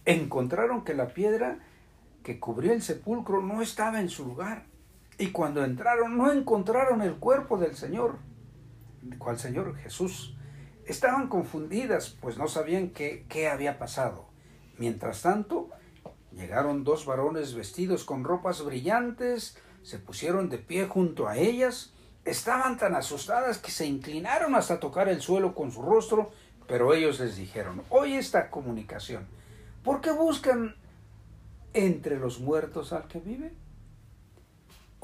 Encontraron 0.06 0.84
que 0.84 0.94
la 0.94 1.10
piedra 1.10 1.60
que 2.24 2.40
cubría 2.40 2.74
el 2.74 2.82
sepulcro 2.82 3.42
no 3.42 3.62
estaba 3.62 4.00
en 4.00 4.10
su 4.10 4.26
lugar 4.26 4.66
y 5.18 5.32
cuando 5.32 5.64
entraron 5.64 6.18
no 6.18 6.32
encontraron 6.32 7.02
el 7.02 7.16
cuerpo 7.16 7.58
del 7.58 7.76
Señor. 7.76 8.18
¿Cuál 9.18 9.40
Señor? 9.40 9.76
Jesús. 9.78 10.36
Estaban 10.86 11.28
confundidas, 11.28 12.18
pues 12.22 12.38
no 12.38 12.48
sabían 12.48 12.90
qué, 12.90 13.26
qué 13.30 13.48
había 13.48 13.78
pasado. 13.78 14.30
Mientras 14.78 15.22
tanto, 15.22 15.70
llegaron 16.32 16.84
dos 16.84 17.06
varones 17.06 17.54
vestidos 17.54 18.04
con 18.04 18.24
ropas 18.24 18.64
brillantes, 18.64 19.58
se 19.84 20.00
pusieron 20.00 20.50
de 20.50 20.58
pie 20.58 20.88
junto 20.88 21.28
a 21.28 21.38
ellas, 21.38 21.94
estaban 22.26 22.78
tan 22.78 22.96
asustadas 22.96 23.58
que 23.58 23.72
se 23.72 23.86
inclinaron 23.86 24.56
hasta 24.56 24.80
tocar 24.80 25.10
el 25.10 25.22
suelo 25.22 25.56
con 25.56 25.72
su 25.72 25.82
rostro, 25.82 26.32
pero 26.68 26.94
ellos 26.94 27.20
les 27.20 27.36
dijeron, 27.36 27.84
oye 27.90 28.18
esta 28.18 28.50
comunicación, 28.50 29.28
¿por 29.84 30.02
qué 30.02 30.12
buscan 30.12 30.76
entre 31.74 32.18
los 32.18 32.40
muertos 32.40 32.94
al 32.94 33.08
que 33.08 33.20
vive? 33.20 33.54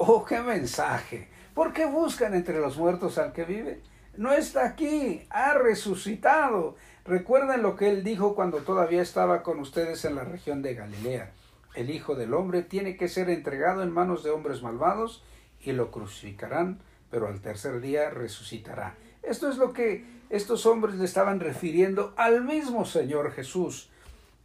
¡Oh, 0.00 0.24
qué 0.24 0.40
mensaje! 0.40 1.28
¿Por 1.54 1.72
qué 1.72 1.84
buscan 1.84 2.32
entre 2.32 2.60
los 2.60 2.78
muertos 2.78 3.18
al 3.18 3.32
que 3.32 3.44
vive? 3.44 3.80
No 4.16 4.32
está 4.32 4.64
aquí, 4.64 5.26
ha 5.28 5.54
resucitado. 5.54 6.76
Recuerden 7.04 7.62
lo 7.62 7.74
que 7.74 7.88
él 7.88 8.04
dijo 8.04 8.36
cuando 8.36 8.58
todavía 8.58 9.02
estaba 9.02 9.42
con 9.42 9.58
ustedes 9.58 10.04
en 10.04 10.14
la 10.14 10.22
región 10.22 10.62
de 10.62 10.74
Galilea. 10.74 11.32
El 11.74 11.90
Hijo 11.90 12.14
del 12.14 12.32
Hombre 12.32 12.62
tiene 12.62 12.96
que 12.96 13.08
ser 13.08 13.28
entregado 13.28 13.82
en 13.82 13.90
manos 13.90 14.22
de 14.22 14.30
hombres 14.30 14.62
malvados 14.62 15.24
y 15.60 15.72
lo 15.72 15.90
crucificarán, 15.90 16.78
pero 17.10 17.26
al 17.26 17.40
tercer 17.40 17.80
día 17.80 18.08
resucitará. 18.08 18.94
Esto 19.24 19.50
es 19.50 19.56
lo 19.56 19.72
que 19.72 20.04
estos 20.30 20.64
hombres 20.64 20.94
le 20.94 21.06
estaban 21.06 21.40
refiriendo 21.40 22.14
al 22.16 22.44
mismo 22.44 22.84
Señor 22.84 23.32
Jesús. 23.32 23.90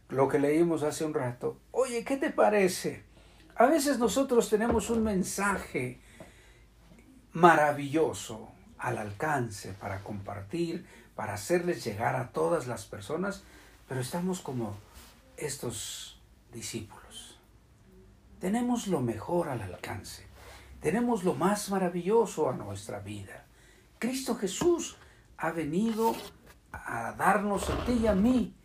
Lo 0.08 0.28
que 0.28 0.40
leímos 0.40 0.82
hace 0.82 1.04
un 1.04 1.14
rato. 1.14 1.56
Oye, 1.70 2.04
¿qué 2.04 2.16
te 2.16 2.30
parece? 2.30 3.04
A 3.56 3.66
veces 3.66 3.98
nosotros 4.00 4.50
tenemos 4.50 4.90
un 4.90 5.04
mensaje 5.04 6.00
maravilloso 7.32 8.48
al 8.78 8.98
alcance 8.98 9.72
para 9.74 10.02
compartir, 10.02 10.84
para 11.14 11.34
hacerles 11.34 11.84
llegar 11.84 12.16
a 12.16 12.30
todas 12.30 12.66
las 12.66 12.84
personas, 12.84 13.44
pero 13.88 14.00
estamos 14.00 14.40
como 14.40 14.76
estos 15.36 16.20
discípulos. 16.52 17.38
Tenemos 18.40 18.88
lo 18.88 19.00
mejor 19.00 19.48
al 19.48 19.62
alcance, 19.62 20.26
tenemos 20.80 21.22
lo 21.22 21.34
más 21.34 21.70
maravilloso 21.70 22.50
a 22.50 22.54
nuestra 22.54 22.98
vida. 22.98 23.46
Cristo 24.00 24.34
Jesús 24.34 24.96
ha 25.36 25.52
venido 25.52 26.16
a 26.72 27.12
darnos 27.12 27.70
a 27.70 27.84
ti 27.84 27.92
y 28.02 28.06
a 28.08 28.14
mí 28.14 28.56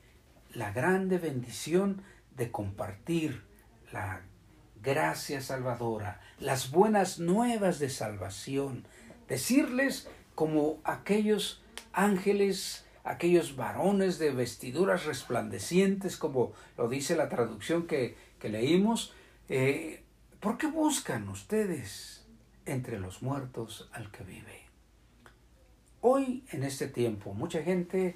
la 0.56 0.72
grande 0.72 1.20
bendición 1.20 2.02
de 2.36 2.50
compartir 2.50 3.46
la 3.92 4.22
gracia 4.82 5.42
salvadora, 5.42 6.22
las 6.40 6.72
buenas 6.72 7.20
nuevas 7.20 7.80
de 7.80 7.90
salvación, 7.90 8.86
decirles 9.28 10.08
como 10.36 10.80
aquellos 10.84 11.62
ángeles, 11.92 12.86
aquellos 13.04 13.56
varones 13.56 14.20
de 14.20 14.32
vestiduras 14.32 15.06
resplandecientes, 15.06 16.18
como 16.18 16.54
lo 16.78 16.88
dice 16.88 17.16
la 17.16 17.30
traducción 17.30 17.88
que, 17.88 18.16
leímos, 18.42 19.14
eh, 19.50 20.04
¿por 20.40 20.58
qué 20.58 20.68
buscan 20.68 21.28
ustedes 21.28 22.26
entre 22.66 23.00
los 23.00 23.22
muertos 23.22 23.90
al 23.92 24.12
que 24.12 24.24
vive? 24.24 24.62
Hoy, 26.02 26.46
en 26.52 26.64
este 26.64 26.88
tiempo, 26.88 27.34
mucha 27.34 27.62
gente 27.62 28.16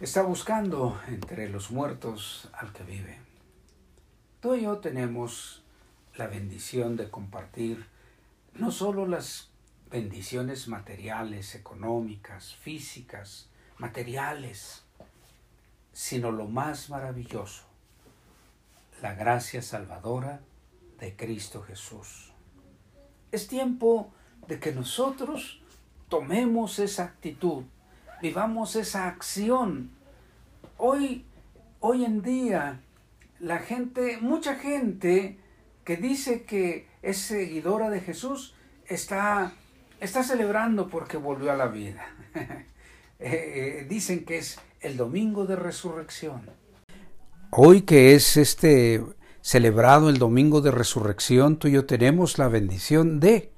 está 0.00 0.22
buscando 0.22 1.00
entre 1.06 1.48
los 1.48 1.70
muertos 1.70 2.48
al 2.52 2.72
que 2.72 2.82
vive. 2.82 3.28
Tú 4.40 4.54
y 4.54 4.62
yo 4.62 4.78
tenemos 4.78 5.62
la 6.14 6.28
bendición 6.28 6.96
de 6.96 7.10
compartir 7.10 7.86
no 8.54 8.70
solo 8.70 9.04
las 9.04 9.50
bendiciones 9.90 10.68
materiales, 10.68 11.56
económicas, 11.56 12.54
físicas, 12.54 13.48
materiales, 13.78 14.84
sino 15.92 16.30
lo 16.30 16.46
más 16.46 16.88
maravilloso, 16.88 17.64
la 19.02 19.14
gracia 19.14 19.60
salvadora 19.60 20.40
de 21.00 21.16
Cristo 21.16 21.62
Jesús. 21.62 22.32
Es 23.32 23.48
tiempo 23.48 24.12
de 24.46 24.60
que 24.60 24.70
nosotros 24.70 25.60
tomemos 26.08 26.78
esa 26.78 27.04
actitud, 27.04 27.64
vivamos 28.22 28.76
esa 28.76 29.08
acción. 29.08 29.90
Hoy, 30.76 31.24
hoy 31.80 32.04
en 32.04 32.22
día, 32.22 32.80
la 33.40 33.58
gente, 33.58 34.18
mucha 34.20 34.56
gente 34.56 35.38
que 35.84 35.96
dice 35.96 36.42
que 36.42 36.86
es 37.02 37.18
seguidora 37.18 37.90
de 37.90 38.00
Jesús 38.00 38.54
está, 38.86 39.52
está 40.00 40.22
celebrando 40.22 40.88
porque 40.88 41.16
volvió 41.16 41.52
a 41.52 41.56
la 41.56 41.66
vida. 41.66 42.06
Eh, 43.20 43.80
eh, 43.80 43.86
dicen 43.88 44.24
que 44.24 44.38
es 44.38 44.60
el 44.80 44.96
domingo 44.96 45.44
de 45.44 45.56
resurrección. 45.56 46.48
Hoy 47.50 47.82
que 47.82 48.14
es 48.14 48.36
este 48.36 49.02
celebrado 49.40 50.08
el 50.08 50.18
domingo 50.18 50.60
de 50.60 50.70
resurrección, 50.70 51.58
tú 51.58 51.66
y 51.66 51.72
yo 51.72 51.84
tenemos 51.84 52.38
la 52.38 52.46
bendición 52.46 53.18
de 53.18 53.52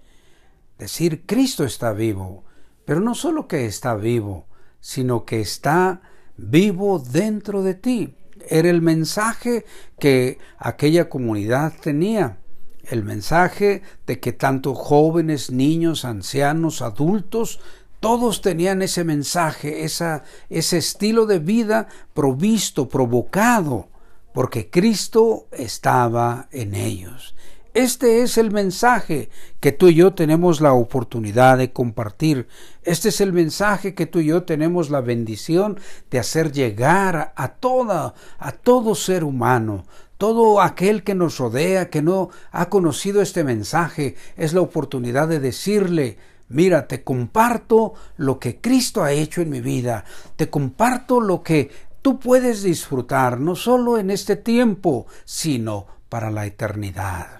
decir 0.78 1.26
Cristo 1.26 1.64
está 1.64 1.92
vivo, 1.92 2.44
pero 2.86 3.00
no 3.00 3.14
solo 3.14 3.48
que 3.48 3.66
está 3.66 3.94
vivo, 3.96 4.46
sino 4.80 5.26
que 5.26 5.42
está 5.42 6.00
vivo 6.38 6.98
dentro 6.98 7.62
de 7.62 7.74
ti. 7.74 8.16
Era 8.48 8.70
el 8.70 8.82
mensaje 8.82 9.64
que 9.98 10.38
aquella 10.58 11.08
comunidad 11.08 11.72
tenía. 11.80 12.38
El 12.84 13.04
mensaje 13.04 13.82
de 14.06 14.18
que 14.18 14.32
tanto 14.32 14.74
jóvenes, 14.74 15.50
niños, 15.50 16.04
ancianos, 16.04 16.82
adultos, 16.82 17.60
todos 18.00 18.40
tenían 18.40 18.82
ese 18.82 19.04
mensaje, 19.04 19.84
ese 19.84 20.22
estilo 20.48 21.26
de 21.26 21.38
vida 21.38 21.88
provisto, 22.14 22.88
provocado, 22.88 23.88
porque 24.32 24.70
Cristo 24.70 25.46
estaba 25.52 26.48
en 26.50 26.74
ellos. 26.74 27.34
Este 27.72 28.22
es 28.22 28.36
el 28.36 28.50
mensaje 28.50 29.30
que 29.60 29.70
tú 29.70 29.88
y 29.88 29.94
yo 29.94 30.12
tenemos 30.12 30.60
la 30.60 30.72
oportunidad 30.72 31.58
de 31.58 31.72
compartir. 31.72 32.48
Este 32.82 33.10
es 33.10 33.20
el 33.20 33.32
mensaje 33.32 33.94
que 33.94 34.06
tú 34.06 34.18
y 34.18 34.26
yo 34.26 34.42
tenemos 34.42 34.90
la 34.90 35.00
bendición 35.00 35.78
de 36.10 36.18
hacer 36.18 36.50
llegar 36.50 37.32
a 37.36 37.48
toda, 37.48 38.14
a 38.38 38.50
todo 38.50 38.96
ser 38.96 39.22
humano, 39.22 39.84
todo 40.18 40.60
aquel 40.60 41.04
que 41.04 41.14
nos 41.14 41.38
rodea, 41.38 41.90
que 41.90 42.02
no 42.02 42.30
ha 42.50 42.68
conocido 42.68 43.22
este 43.22 43.44
mensaje, 43.44 44.16
es 44.36 44.52
la 44.52 44.62
oportunidad 44.62 45.28
de 45.28 45.38
decirle, 45.38 46.18
mira, 46.48 46.88
te 46.88 47.04
comparto 47.04 47.94
lo 48.16 48.40
que 48.40 48.60
Cristo 48.60 49.04
ha 49.04 49.12
hecho 49.12 49.42
en 49.42 49.50
mi 49.50 49.60
vida, 49.60 50.04
te 50.34 50.50
comparto 50.50 51.20
lo 51.20 51.44
que 51.44 51.70
tú 52.02 52.18
puedes 52.18 52.64
disfrutar, 52.64 53.38
no 53.38 53.54
solo 53.54 53.96
en 53.96 54.10
este 54.10 54.34
tiempo, 54.34 55.06
sino 55.24 55.86
para 56.08 56.32
la 56.32 56.46
eternidad. 56.46 57.39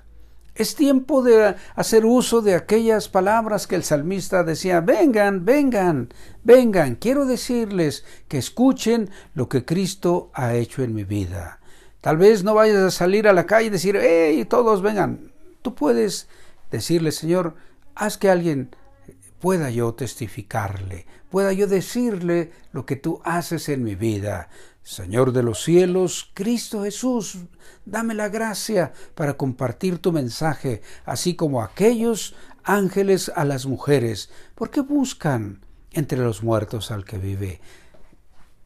Es 0.61 0.75
tiempo 0.75 1.23
de 1.23 1.57
hacer 1.75 2.05
uso 2.05 2.43
de 2.43 2.55
aquellas 2.55 3.09
palabras 3.09 3.67
que 3.67 3.77
el 3.77 3.83
salmista 3.83 4.45
decía, 4.45 4.83
vengan, 4.83 5.47
vengan, 5.47 6.13
vengan, 6.45 6.97
quiero 6.97 7.25
decirles 7.25 8.05
que 8.29 8.37
escuchen 8.37 9.09
lo 9.33 9.49
que 9.49 9.65
Cristo 9.65 10.31
ha 10.35 10.53
hecho 10.53 10.83
en 10.83 10.93
mi 10.95 11.05
vida. 11.05 11.61
Tal 12.03 12.19
vez 12.19 12.45
no 12.45 12.53
vayas 12.53 12.77
a 12.77 12.91
salir 12.91 13.27
a 13.27 13.33
la 13.33 13.47
calle 13.47 13.69
y 13.69 13.71
decir, 13.71 13.99
hey, 13.99 14.45
todos 14.45 14.83
vengan. 14.83 15.33
Tú 15.63 15.75
puedes 15.75 16.29
decirle, 16.71 17.11
Señor, 17.13 17.55
haz 17.95 18.19
que 18.19 18.29
alguien 18.29 18.77
pueda 19.41 19.71
yo 19.71 19.95
testificarle, 19.95 21.07
pueda 21.31 21.55
yo 21.55 21.69
decirle 21.69 22.53
lo 22.73 22.85
que 22.85 22.97
tú 22.97 23.23
haces 23.25 23.71
en 23.71 23.83
mi 23.83 23.95
vida. 23.95 24.51
Señor 24.83 25.33
de 25.33 25.43
los 25.43 25.63
cielos, 25.63 26.31
Cristo 26.35 26.85
Jesús, 26.85 27.37
dame 27.85 28.15
la 28.15 28.29
gracia 28.29 28.93
para 29.15 29.37
compartir 29.37 29.99
tu 29.99 30.11
mensaje, 30.11 30.83
así 31.05 31.37
como 31.37 31.63
aquellos 31.63 32.35
ángeles 32.65 33.31
a 33.35 33.45
las 33.45 33.67
mujeres, 33.67 34.31
porque 34.55 34.81
buscan 34.81 35.65
entre 35.93 36.19
los 36.19 36.43
muertos 36.43 36.91
al 36.91 37.05
que 37.05 37.19
vive, 37.19 37.61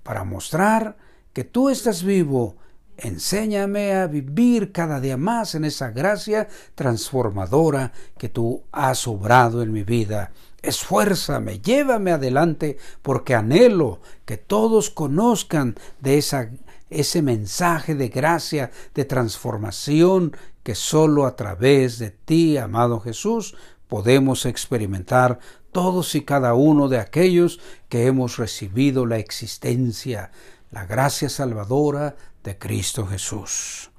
para 0.03 0.25
mostrar 0.25 0.97
que 1.33 1.45
tú 1.45 1.69
estás 1.69 2.03
vivo. 2.05 2.57
Enséñame 2.97 3.95
a 3.95 4.07
vivir 4.07 4.71
cada 4.73 5.01
día 5.01 5.17
más 5.17 5.55
en 5.55 5.65
esa 5.65 5.91
gracia 5.91 6.49
transformadora 6.75 7.93
que 8.17 8.29
tú 8.29 8.63
has 8.71 9.09
obrado 9.09 9.63
en 9.63 9.73
mi 9.73 9.83
vida. 9.83 10.33
Esfuérzame, 10.63 11.61
llévame 11.61 12.13
adelante, 12.13 12.79
porque 13.03 13.35
anhelo 13.35 14.01
que 14.25 14.37
todos 14.37 14.91
conozcan 14.91 15.75
de 16.01 16.19
esa, 16.19 16.51
ese 16.89 17.21
mensaje 17.21 17.95
de 17.95 18.09
gracia, 18.09 18.71
de 18.95 19.05
transformación 19.05 20.37
que 20.63 20.75
sólo 20.75 21.27
a 21.27 21.37
través 21.37 21.99
de 21.99 22.11
ti, 22.11 22.57
amado 22.57 23.01
Jesús, 23.01 23.55
podemos 23.89 24.47
experimentar 24.47 25.39
todos 25.73 26.15
y 26.15 26.23
cada 26.23 26.55
uno 26.55 26.89
de 26.89 26.99
aquellos 26.99 27.61
que 27.89 28.07
hemos 28.07 28.39
recibido 28.39 29.05
la 29.07 29.19
existencia, 29.19 30.31
la 30.75 30.87
gracia 30.87 31.29
salvadora 31.29 32.17
de 32.43 32.59
Cristo 32.59 33.07
Jesús. 33.07 33.93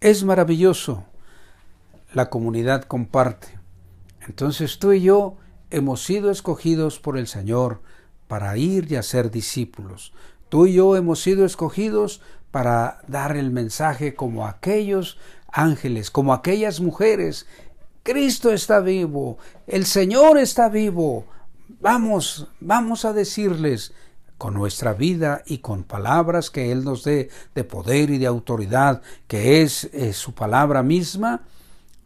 Es 0.00 0.24
maravilloso. 0.24 1.04
La 2.12 2.28
comunidad 2.28 2.82
comparte. 2.82 3.56
Entonces 4.26 4.80
tú 4.80 4.90
y 4.90 5.02
yo 5.02 5.36
hemos 5.70 6.02
sido 6.02 6.32
escogidos 6.32 6.98
por 6.98 7.16
el 7.16 7.28
Señor 7.28 7.82
para 8.26 8.56
ir 8.56 8.90
y 8.90 8.96
hacer 8.96 9.30
discípulos. 9.30 10.12
Tú 10.48 10.66
y 10.66 10.72
yo 10.72 10.96
hemos 10.96 11.22
sido 11.22 11.44
escogidos 11.44 12.20
para 12.50 13.02
dar 13.06 13.36
el 13.36 13.52
mensaje 13.52 14.16
como 14.16 14.48
aquellos 14.48 15.18
ángeles, 15.52 16.10
como 16.10 16.34
aquellas 16.34 16.80
mujeres. 16.80 17.46
Cristo 18.02 18.50
está 18.50 18.80
vivo, 18.80 19.38
el 19.68 19.86
Señor 19.86 20.36
está 20.36 20.68
vivo. 20.68 21.26
Vamos, 21.80 22.48
vamos 22.58 23.04
a 23.04 23.12
decirles 23.12 23.94
con 24.40 24.54
nuestra 24.54 24.94
vida 24.94 25.42
y 25.44 25.58
con 25.58 25.84
palabras 25.84 26.48
que 26.48 26.72
Él 26.72 26.82
nos 26.82 27.04
dé 27.04 27.28
de 27.54 27.62
poder 27.62 28.08
y 28.08 28.16
de 28.16 28.26
autoridad, 28.26 29.02
que 29.28 29.60
es, 29.60 29.84
es 29.92 30.16
su 30.16 30.32
palabra 30.32 30.82
misma, 30.82 31.42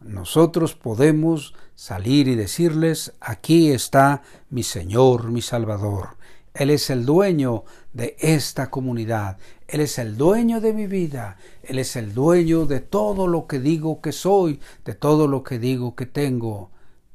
nosotros 0.01 0.75
podemos 0.75 1.55
salir 1.75 2.27
y 2.27 2.35
decirles, 2.35 3.13
aquí 3.21 3.71
está 3.71 4.21
mi 4.49 4.63
Señor, 4.63 5.31
mi 5.31 5.41
Salvador. 5.41 6.17
Él 6.53 6.71
es 6.71 6.89
el 6.89 7.05
dueño 7.05 7.63
de 7.93 8.17
esta 8.19 8.69
comunidad. 8.69 9.37
Él 9.65 9.79
es 9.79 9.97
el 9.97 10.17
dueño 10.17 10.59
de 10.59 10.73
mi 10.73 10.87
vida. 10.87 11.37
Él 11.63 11.79
es 11.79 11.95
el 11.95 12.13
dueño 12.13 12.65
de 12.65 12.81
todo 12.81 13.27
lo 13.27 13.47
que 13.47 13.61
digo 13.61 14.01
que 14.01 14.11
soy, 14.11 14.59
de 14.83 14.93
todo 14.93 15.29
lo 15.29 15.41
que 15.41 15.57
digo 15.57 15.95
que 15.95 16.05
tengo. 16.05 16.71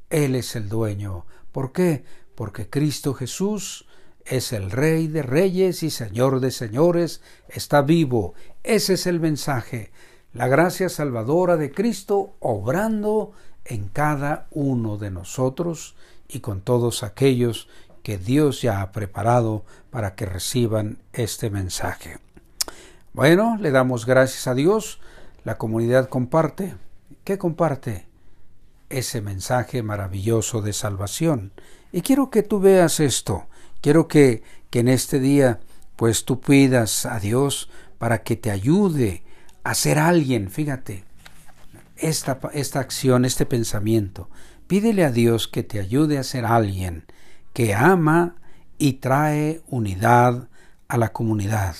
Él 0.09 0.33
es 0.33 0.55
el 0.55 0.67
dueño. 0.67 1.27
¿Por 1.51 1.73
qué? 1.73 2.05
Porque 2.33 2.67
Cristo 2.71 3.13
Jesús 3.13 3.85
es 4.25 4.53
el 4.53 4.71
Rey 4.71 5.07
de 5.07 5.23
Reyes 5.23 5.83
y 5.83 5.89
Señor 5.89 6.39
de 6.39 6.51
Señores. 6.51 7.21
Está 7.49 7.81
vivo. 7.81 8.33
Ese 8.63 8.93
es 8.93 9.07
el 9.07 9.19
mensaje 9.19 9.91
la 10.33 10.47
gracia 10.47 10.87
salvadora 10.87 11.57
de 11.57 11.71
Cristo 11.71 12.35
obrando 12.39 13.33
en 13.65 13.89
cada 13.89 14.47
uno 14.51 14.97
de 14.97 15.11
nosotros 15.11 15.95
y 16.29 16.39
con 16.39 16.61
todos 16.61 17.03
aquellos 17.03 17.67
que 18.01 18.17
Dios 18.17 18.61
ya 18.61 18.81
ha 18.81 18.91
preparado 18.91 19.65
para 19.89 20.15
que 20.15 20.25
reciban 20.25 20.99
este 21.11 21.49
mensaje. 21.49 22.19
Bueno, 23.13 23.57
le 23.59 23.71
damos 23.71 24.05
gracias 24.05 24.47
a 24.47 24.55
Dios. 24.55 24.99
La 25.43 25.57
comunidad 25.57 26.07
comparte. 26.07 26.75
¿Qué 27.25 27.37
comparte? 27.37 28.07
Ese 28.89 29.21
mensaje 29.21 29.83
maravilloso 29.83 30.61
de 30.61 30.71
salvación. 30.71 31.51
Y 31.91 32.01
quiero 32.01 32.29
que 32.29 32.41
tú 32.41 32.61
veas 32.61 33.01
esto. 33.01 33.47
Quiero 33.81 34.07
que, 34.07 34.43
que 34.69 34.79
en 34.79 34.87
este 34.87 35.19
día 35.19 35.59
pues 35.95 36.25
tú 36.25 36.39
pidas 36.39 37.05
a 37.05 37.19
Dios 37.19 37.69
para 37.97 38.23
que 38.23 38.35
te 38.35 38.49
ayude 38.49 39.23
a 39.63 39.75
ser 39.75 39.99
alguien, 39.99 40.49
fíjate, 40.49 41.03
esta, 41.97 42.39
esta 42.53 42.79
acción, 42.79 43.25
este 43.25 43.45
pensamiento. 43.45 44.29
Pídele 44.67 45.05
a 45.05 45.11
Dios 45.11 45.47
que 45.47 45.63
te 45.63 45.79
ayude 45.79 46.17
a 46.17 46.23
ser 46.23 46.45
alguien 46.45 47.05
que 47.53 47.75
ama 47.75 48.35
y 48.77 48.93
trae 48.93 49.61
unidad 49.67 50.47
a 50.87 50.97
la 50.97 51.11
comunidad. 51.11 51.75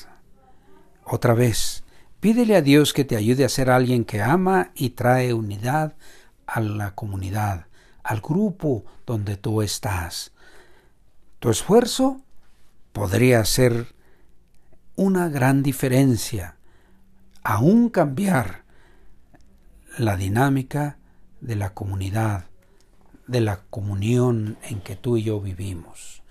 Otra 1.03 1.33
vez, 1.33 1.83
pídele 2.19 2.55
a 2.55 2.61
Dios 2.61 2.93
que 2.93 3.05
te 3.05 3.15
ayude 3.15 3.45
a 3.45 3.49
ser 3.49 3.69
alguien 3.69 4.05
que 4.05 4.21
ama 4.21 4.71
y 4.75 4.91
trae 4.91 5.33
unidad 5.33 5.95
a 6.45 6.59
la 6.59 6.93
comunidad, 6.93 7.65
al 8.03 8.21
grupo 8.21 8.85
donde 9.05 9.37
tú 9.37 9.61
estás. 9.61 10.31
Tu 11.41 11.49
esfuerzo 11.49 12.21
podría 12.93 13.39
hacer 13.39 13.95
una 14.95 15.27
gran 15.27 15.63
diferencia 15.63 16.55
aún 17.41 17.89
cambiar 17.89 18.63
la 19.97 20.17
dinámica 20.17 20.99
de 21.39 21.55
la 21.55 21.73
comunidad, 21.73 22.45
de 23.25 23.41
la 23.41 23.59
comunión 23.71 24.59
en 24.69 24.81
que 24.81 24.95
tú 24.95 25.17
y 25.17 25.23
yo 25.23 25.41
vivimos. 25.41 26.21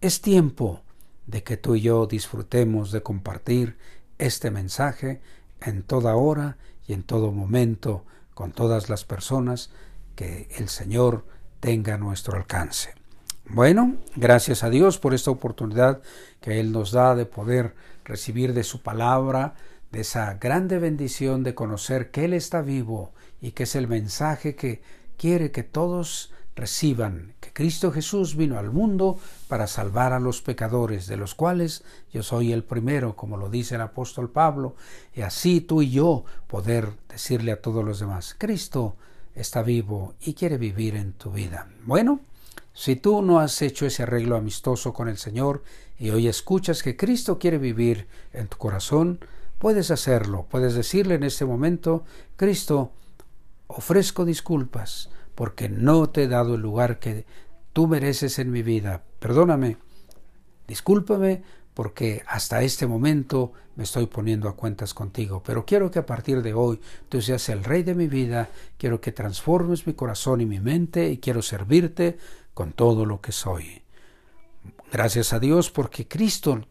Es 0.00 0.22
tiempo 0.22 0.80
de 1.26 1.42
que 1.42 1.58
tú 1.58 1.74
y 1.74 1.82
yo 1.82 2.06
disfrutemos 2.06 2.92
de 2.92 3.02
compartir 3.02 3.76
este 4.16 4.50
mensaje 4.50 5.20
en 5.60 5.82
toda 5.82 6.16
hora 6.16 6.56
y 6.88 6.94
en 6.94 7.02
todo 7.02 7.30
momento 7.30 8.06
con 8.32 8.52
todas 8.52 8.88
las 8.88 9.04
personas 9.04 9.68
que 10.16 10.48
el 10.56 10.70
Señor 10.70 11.26
tenga 11.60 11.96
a 11.96 11.98
nuestro 11.98 12.38
alcance. 12.38 13.01
Bueno, 13.54 13.96
gracias 14.16 14.64
a 14.64 14.70
Dios 14.70 14.96
por 14.96 15.12
esta 15.12 15.30
oportunidad 15.30 16.00
que 16.40 16.58
Él 16.58 16.72
nos 16.72 16.90
da 16.90 17.14
de 17.14 17.26
poder 17.26 17.74
recibir 18.02 18.54
de 18.54 18.64
su 18.64 18.80
palabra, 18.80 19.56
de 19.90 20.00
esa 20.00 20.32
grande 20.40 20.78
bendición 20.78 21.42
de 21.42 21.54
conocer 21.54 22.10
que 22.10 22.24
Él 22.24 22.32
está 22.32 22.62
vivo 22.62 23.12
y 23.42 23.50
que 23.50 23.64
es 23.64 23.76
el 23.76 23.88
mensaje 23.88 24.54
que 24.54 24.80
quiere 25.18 25.50
que 25.50 25.64
todos 25.64 26.32
reciban, 26.56 27.34
que 27.40 27.52
Cristo 27.52 27.92
Jesús 27.92 28.36
vino 28.36 28.58
al 28.58 28.70
mundo 28.70 29.18
para 29.48 29.66
salvar 29.66 30.14
a 30.14 30.20
los 30.20 30.40
pecadores, 30.40 31.06
de 31.06 31.18
los 31.18 31.34
cuales 31.34 31.84
yo 32.10 32.22
soy 32.22 32.52
el 32.52 32.64
primero, 32.64 33.16
como 33.16 33.36
lo 33.36 33.50
dice 33.50 33.74
el 33.74 33.82
apóstol 33.82 34.30
Pablo, 34.30 34.76
y 35.14 35.20
así 35.20 35.60
tú 35.60 35.82
y 35.82 35.90
yo 35.90 36.24
poder 36.46 36.88
decirle 37.06 37.52
a 37.52 37.60
todos 37.60 37.84
los 37.84 38.00
demás, 38.00 38.34
Cristo 38.38 38.96
está 39.34 39.62
vivo 39.62 40.14
y 40.22 40.32
quiere 40.32 40.56
vivir 40.56 40.96
en 40.96 41.12
tu 41.12 41.32
vida. 41.32 41.68
Bueno, 41.84 42.20
si 42.72 42.96
tú 42.96 43.22
no 43.22 43.40
has 43.40 43.60
hecho 43.62 43.86
ese 43.86 44.02
arreglo 44.02 44.36
amistoso 44.36 44.92
con 44.92 45.08
el 45.08 45.18
Señor 45.18 45.62
y 45.98 46.10
hoy 46.10 46.28
escuchas 46.28 46.82
que 46.82 46.96
Cristo 46.96 47.38
quiere 47.38 47.58
vivir 47.58 48.06
en 48.32 48.48
tu 48.48 48.56
corazón, 48.56 49.20
Puedes 49.62 49.92
hacerlo, 49.92 50.46
puedes 50.50 50.74
decirle 50.74 51.14
en 51.14 51.22
este 51.22 51.44
momento, 51.44 52.02
Cristo, 52.34 52.90
ofrezco 53.68 54.24
disculpas 54.24 55.08
porque 55.36 55.68
no 55.68 56.10
te 56.10 56.24
he 56.24 56.26
dado 56.26 56.56
el 56.56 56.60
lugar 56.60 56.98
que 56.98 57.26
tú 57.72 57.86
mereces 57.86 58.40
en 58.40 58.50
mi 58.50 58.64
vida. 58.64 59.04
Perdóname, 59.20 59.76
discúlpame 60.66 61.44
porque 61.74 62.24
hasta 62.26 62.64
este 62.64 62.88
momento 62.88 63.52
me 63.76 63.84
estoy 63.84 64.06
poniendo 64.06 64.48
a 64.48 64.56
cuentas 64.56 64.94
contigo, 64.94 65.44
pero 65.46 65.64
quiero 65.64 65.92
que 65.92 66.00
a 66.00 66.06
partir 66.06 66.42
de 66.42 66.54
hoy 66.54 66.80
tú 67.08 67.22
seas 67.22 67.48
el 67.48 67.62
rey 67.62 67.84
de 67.84 67.94
mi 67.94 68.08
vida, 68.08 68.48
quiero 68.78 69.00
que 69.00 69.12
transformes 69.12 69.86
mi 69.86 69.94
corazón 69.94 70.40
y 70.40 70.46
mi 70.46 70.58
mente 70.58 71.08
y 71.08 71.18
quiero 71.18 71.40
servirte 71.40 72.18
con 72.54 72.72
todo 72.72 73.04
lo 73.06 73.20
que 73.20 73.32
soy. 73.32 73.82
Gracias 74.90 75.32
a 75.32 75.40
Dios 75.40 75.70
porque 75.70 76.06
Cristo 76.06 76.66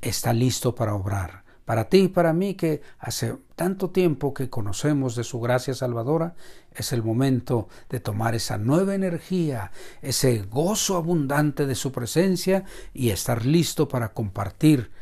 está 0.00 0.32
listo 0.32 0.74
para 0.74 0.94
obrar 0.94 1.46
para 1.66 1.88
ti 1.88 2.04
y 2.04 2.08
para 2.08 2.32
mí 2.32 2.54
que 2.54 2.80
hace 3.00 3.36
tanto 3.56 3.90
tiempo 3.90 4.32
que 4.32 4.48
conocemos 4.48 5.16
de 5.16 5.24
su 5.24 5.40
gracia 5.40 5.74
salvadora, 5.74 6.36
es 6.72 6.92
el 6.92 7.02
momento 7.02 7.68
de 7.90 7.98
tomar 7.98 8.36
esa 8.36 8.56
nueva 8.56 8.94
energía, 8.94 9.72
ese 10.00 10.42
gozo 10.42 10.96
abundante 10.96 11.66
de 11.66 11.74
su 11.74 11.90
presencia 11.90 12.64
y 12.94 13.10
estar 13.10 13.44
listo 13.44 13.88
para 13.88 14.12
compartir 14.12 14.92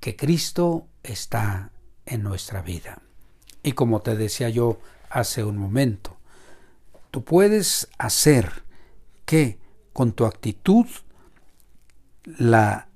que 0.00 0.16
Cristo 0.16 0.88
está 1.02 1.70
en 2.06 2.22
nuestra 2.22 2.62
vida. 2.62 3.02
Y 3.62 3.72
como 3.72 4.00
te 4.00 4.16
decía 4.16 4.48
yo 4.48 4.78
hace 5.10 5.44
un 5.44 5.58
momento, 5.58 6.13
tú 7.14 7.22
puedes 7.22 7.88
hacer 7.96 8.64
que 9.24 9.60
con 9.92 10.14
tu 10.14 10.26
actitud 10.26 10.86
la 12.24 12.88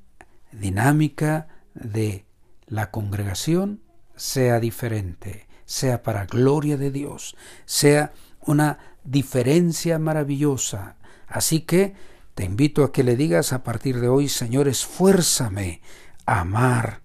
dinámica 0.51 1.47
de 1.73 2.27
la 2.67 2.91
congregación 2.91 3.81
sea 4.17 4.59
diferente, 4.59 5.47
sea 5.67 6.03
para 6.03 6.27
gloria 6.27 6.77
de 6.77 6.91
Dios, 6.91 7.37
sea 7.65 8.13
una 8.41 8.81
diferencia 9.05 10.01
maravillosa. 10.01 10.97
Así 11.29 11.61
que 11.61 11.95
te 12.35 12.43
invito 12.45 12.83
a 12.83 12.91
que 12.91 13.05
le 13.05 13.15
digas 13.15 13.53
a 13.53 13.63
partir 13.63 14.01
de 14.01 14.09
hoy, 14.09 14.29
Señor, 14.29 14.67
esfuérzame 14.67 15.81
a 16.27 16.41
amar, 16.41 17.03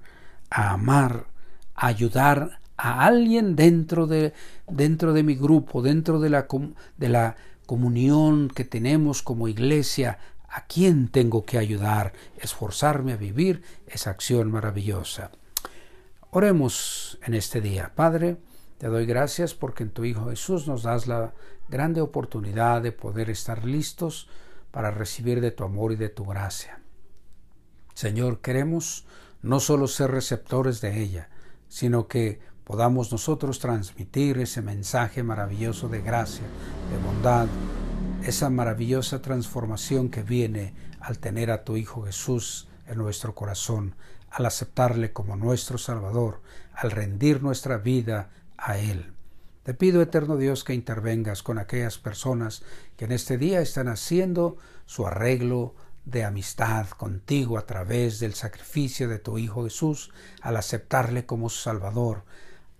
a 0.49 0.71
amar, 0.71 1.27
a 1.75 1.85
ayudar 1.85 2.59
a 2.75 3.05
alguien 3.05 3.55
dentro 3.55 4.07
de, 4.07 4.33
dentro 4.75 5.13
de 5.13 5.23
mi 5.23 5.35
grupo, 5.35 5.81
dentro 5.81 6.19
de 6.19 6.29
la, 6.29 6.47
de 6.97 7.09
la 7.09 7.35
comunión 7.65 8.49
que 8.49 8.65
tenemos 8.65 9.21
como 9.21 9.47
iglesia, 9.47 10.19
a 10.49 10.65
quién 10.65 11.07
tengo 11.07 11.45
que 11.45 11.57
ayudar, 11.57 12.13
esforzarme 12.37 13.13
a 13.13 13.17
vivir 13.17 13.63
esa 13.87 14.11
acción 14.11 14.51
maravillosa. 14.51 15.31
Oremos 16.29 17.19
en 17.23 17.33
este 17.33 17.61
día. 17.61 17.93
Padre, 17.95 18.37
te 18.77 18.87
doy 18.87 19.05
gracias 19.05 19.53
porque 19.53 19.83
en 19.83 19.91
tu 19.91 20.03
Hijo 20.05 20.29
Jesús 20.29 20.67
nos 20.67 20.83
das 20.83 21.07
la 21.07 21.33
grande 21.69 22.01
oportunidad 22.01 22.81
de 22.81 22.91
poder 22.91 23.29
estar 23.29 23.65
listos 23.65 24.29
para 24.71 24.91
recibir 24.91 25.41
de 25.41 25.51
tu 25.51 25.63
amor 25.63 25.91
y 25.91 25.95
de 25.95 26.09
tu 26.09 26.25
gracia. 26.25 26.81
Señor, 27.93 28.41
queremos 28.41 29.05
no 29.41 29.59
solo 29.59 29.87
ser 29.87 30.11
receptores 30.11 30.81
de 30.81 31.01
ella, 31.01 31.29
sino 31.67 32.07
que 32.07 32.39
podamos 32.63 33.11
nosotros 33.11 33.59
transmitir 33.59 34.37
ese 34.37 34.61
mensaje 34.61 35.23
maravilloso 35.23 35.89
de 35.89 36.01
gracia, 36.01 36.45
de 36.91 36.97
bondad, 37.05 37.47
esa 38.23 38.49
maravillosa 38.49 39.21
transformación 39.21 40.09
que 40.09 40.23
viene 40.23 40.73
al 40.99 41.19
tener 41.19 41.51
a 41.51 41.63
tu 41.63 41.75
Hijo 41.75 42.03
Jesús 42.03 42.67
en 42.87 42.97
nuestro 42.97 43.35
corazón, 43.35 43.95
al 44.29 44.45
aceptarle 44.45 45.11
como 45.11 45.35
nuestro 45.35 45.77
Salvador, 45.77 46.41
al 46.73 46.91
rendir 46.91 47.43
nuestra 47.43 47.77
vida 47.77 48.29
a 48.57 48.77
Él. 48.77 49.13
Te 49.63 49.73
pido, 49.73 50.01
eterno 50.01 50.37
Dios, 50.37 50.63
que 50.63 50.73
intervengas 50.73 51.43
con 51.43 51.57
aquellas 51.57 51.97
personas 51.97 52.63
que 52.97 53.05
en 53.05 53.11
este 53.11 53.37
día 53.37 53.61
están 53.61 53.87
haciendo 53.87 54.57
su 54.85 55.07
arreglo 55.07 55.75
de 56.05 56.25
amistad 56.25 56.87
contigo 56.89 57.57
a 57.57 57.65
través 57.65 58.19
del 58.19 58.33
sacrificio 58.33 59.07
de 59.07 59.19
tu 59.19 59.37
Hijo 59.37 59.63
Jesús, 59.63 60.11
al 60.41 60.57
aceptarle 60.57 61.25
como 61.25 61.49
Salvador. 61.49 62.23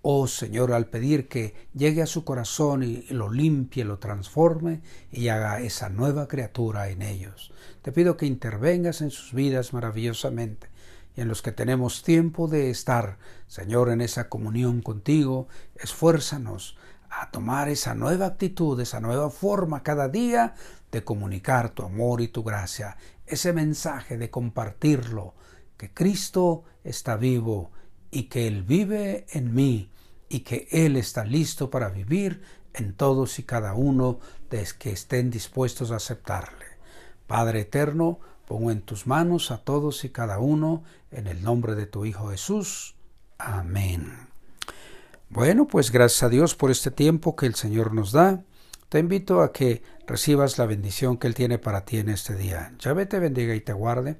Oh 0.06 0.26
Señor, 0.26 0.74
al 0.74 0.88
pedir 0.88 1.28
que 1.28 1.54
llegue 1.72 2.02
a 2.02 2.06
su 2.06 2.24
corazón 2.24 2.82
y 2.82 3.06
lo 3.08 3.32
limpie, 3.32 3.86
lo 3.86 3.98
transforme 3.98 4.82
y 5.10 5.28
haga 5.28 5.60
esa 5.60 5.88
nueva 5.88 6.28
criatura 6.28 6.90
en 6.90 7.00
ellos. 7.00 7.54
Te 7.80 7.90
pido 7.90 8.18
que 8.18 8.26
intervengas 8.26 9.00
en 9.00 9.10
sus 9.10 9.32
vidas 9.32 9.72
maravillosamente 9.72 10.68
y 11.16 11.22
en 11.22 11.28
los 11.28 11.40
que 11.40 11.52
tenemos 11.52 12.02
tiempo 12.02 12.48
de 12.48 12.68
estar, 12.68 13.16
Señor, 13.46 13.88
en 13.88 14.02
esa 14.02 14.28
comunión 14.28 14.82
contigo, 14.82 15.48
esfuérzanos 15.74 16.76
a 17.08 17.30
tomar 17.30 17.70
esa 17.70 17.94
nueva 17.94 18.26
actitud, 18.26 18.78
esa 18.80 19.00
nueva 19.00 19.30
forma 19.30 19.82
cada 19.82 20.10
día 20.10 20.54
de 20.92 21.02
comunicar 21.02 21.70
tu 21.70 21.82
amor 21.82 22.20
y 22.20 22.28
tu 22.28 22.42
gracia, 22.44 22.98
ese 23.24 23.54
mensaje 23.54 24.18
de 24.18 24.28
compartirlo, 24.28 25.32
que 25.78 25.94
Cristo 25.94 26.64
está 26.84 27.16
vivo 27.16 27.70
y 28.10 28.24
que 28.24 28.46
Él 28.46 28.64
vive 28.64 29.24
en 29.30 29.54
mí 29.54 29.88
y 30.28 30.40
que 30.40 30.68
Él 30.70 30.96
está 30.96 31.24
listo 31.24 31.70
para 31.70 31.88
vivir 31.88 32.42
en 32.72 32.94
todos 32.94 33.38
y 33.38 33.42
cada 33.44 33.74
uno 33.74 34.18
de 34.50 34.66
que 34.78 34.92
estén 34.92 35.30
dispuestos 35.30 35.90
a 35.90 35.96
aceptarle. 35.96 36.64
Padre 37.26 37.60
eterno, 37.60 38.20
Pongo 38.46 38.70
en 38.70 38.82
tus 38.82 39.06
manos 39.06 39.50
a 39.50 39.58
todos 39.58 40.04
y 40.04 40.10
cada 40.10 40.38
uno 40.38 40.84
en 41.10 41.26
el 41.26 41.42
nombre 41.42 41.74
de 41.74 41.86
tu 41.86 42.04
Hijo 42.04 42.28
Jesús. 42.28 42.94
Amén. 43.38 44.28
Bueno, 45.30 45.66
pues 45.66 45.90
gracias 45.90 46.22
a 46.24 46.28
Dios 46.28 46.54
por 46.54 46.70
este 46.70 46.90
tiempo 46.90 47.36
que 47.36 47.46
el 47.46 47.54
Señor 47.54 47.94
nos 47.94 48.12
da. 48.12 48.42
Te 48.90 48.98
invito 48.98 49.40
a 49.40 49.50
que 49.50 49.82
recibas 50.06 50.58
la 50.58 50.66
bendición 50.66 51.16
que 51.16 51.26
Él 51.26 51.34
tiene 51.34 51.58
para 51.58 51.86
ti 51.86 51.96
en 51.98 52.10
este 52.10 52.36
día. 52.36 52.74
Yahvé 52.78 53.06
te 53.06 53.18
bendiga 53.18 53.54
y 53.54 53.60
te 53.60 53.72
guarde. 53.72 54.18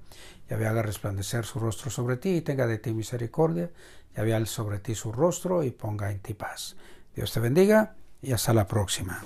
Yahvé 0.55 0.69
haga 0.69 0.83
resplandecer 0.83 1.45
su 1.45 1.59
rostro 1.59 1.91
sobre 1.91 2.17
ti 2.17 2.37
y 2.37 2.41
tenga 2.41 2.69
de 2.69 2.79
ti 2.79 2.95
misericordia. 2.95 3.71
Yahvé 4.17 4.35
al 4.35 4.47
sobre 4.47 4.79
ti 4.79 4.95
su 4.95 5.11
rostro 5.11 5.65
y 5.65 5.73
ponga 5.73 6.13
en 6.13 6.21
ti 6.21 6.35
paz. 6.35 6.77
Dios 7.17 7.33
te 7.33 7.41
bendiga 7.41 7.97
y 8.23 8.31
hasta 8.31 8.55
la 8.55 8.69
próxima. 8.69 9.21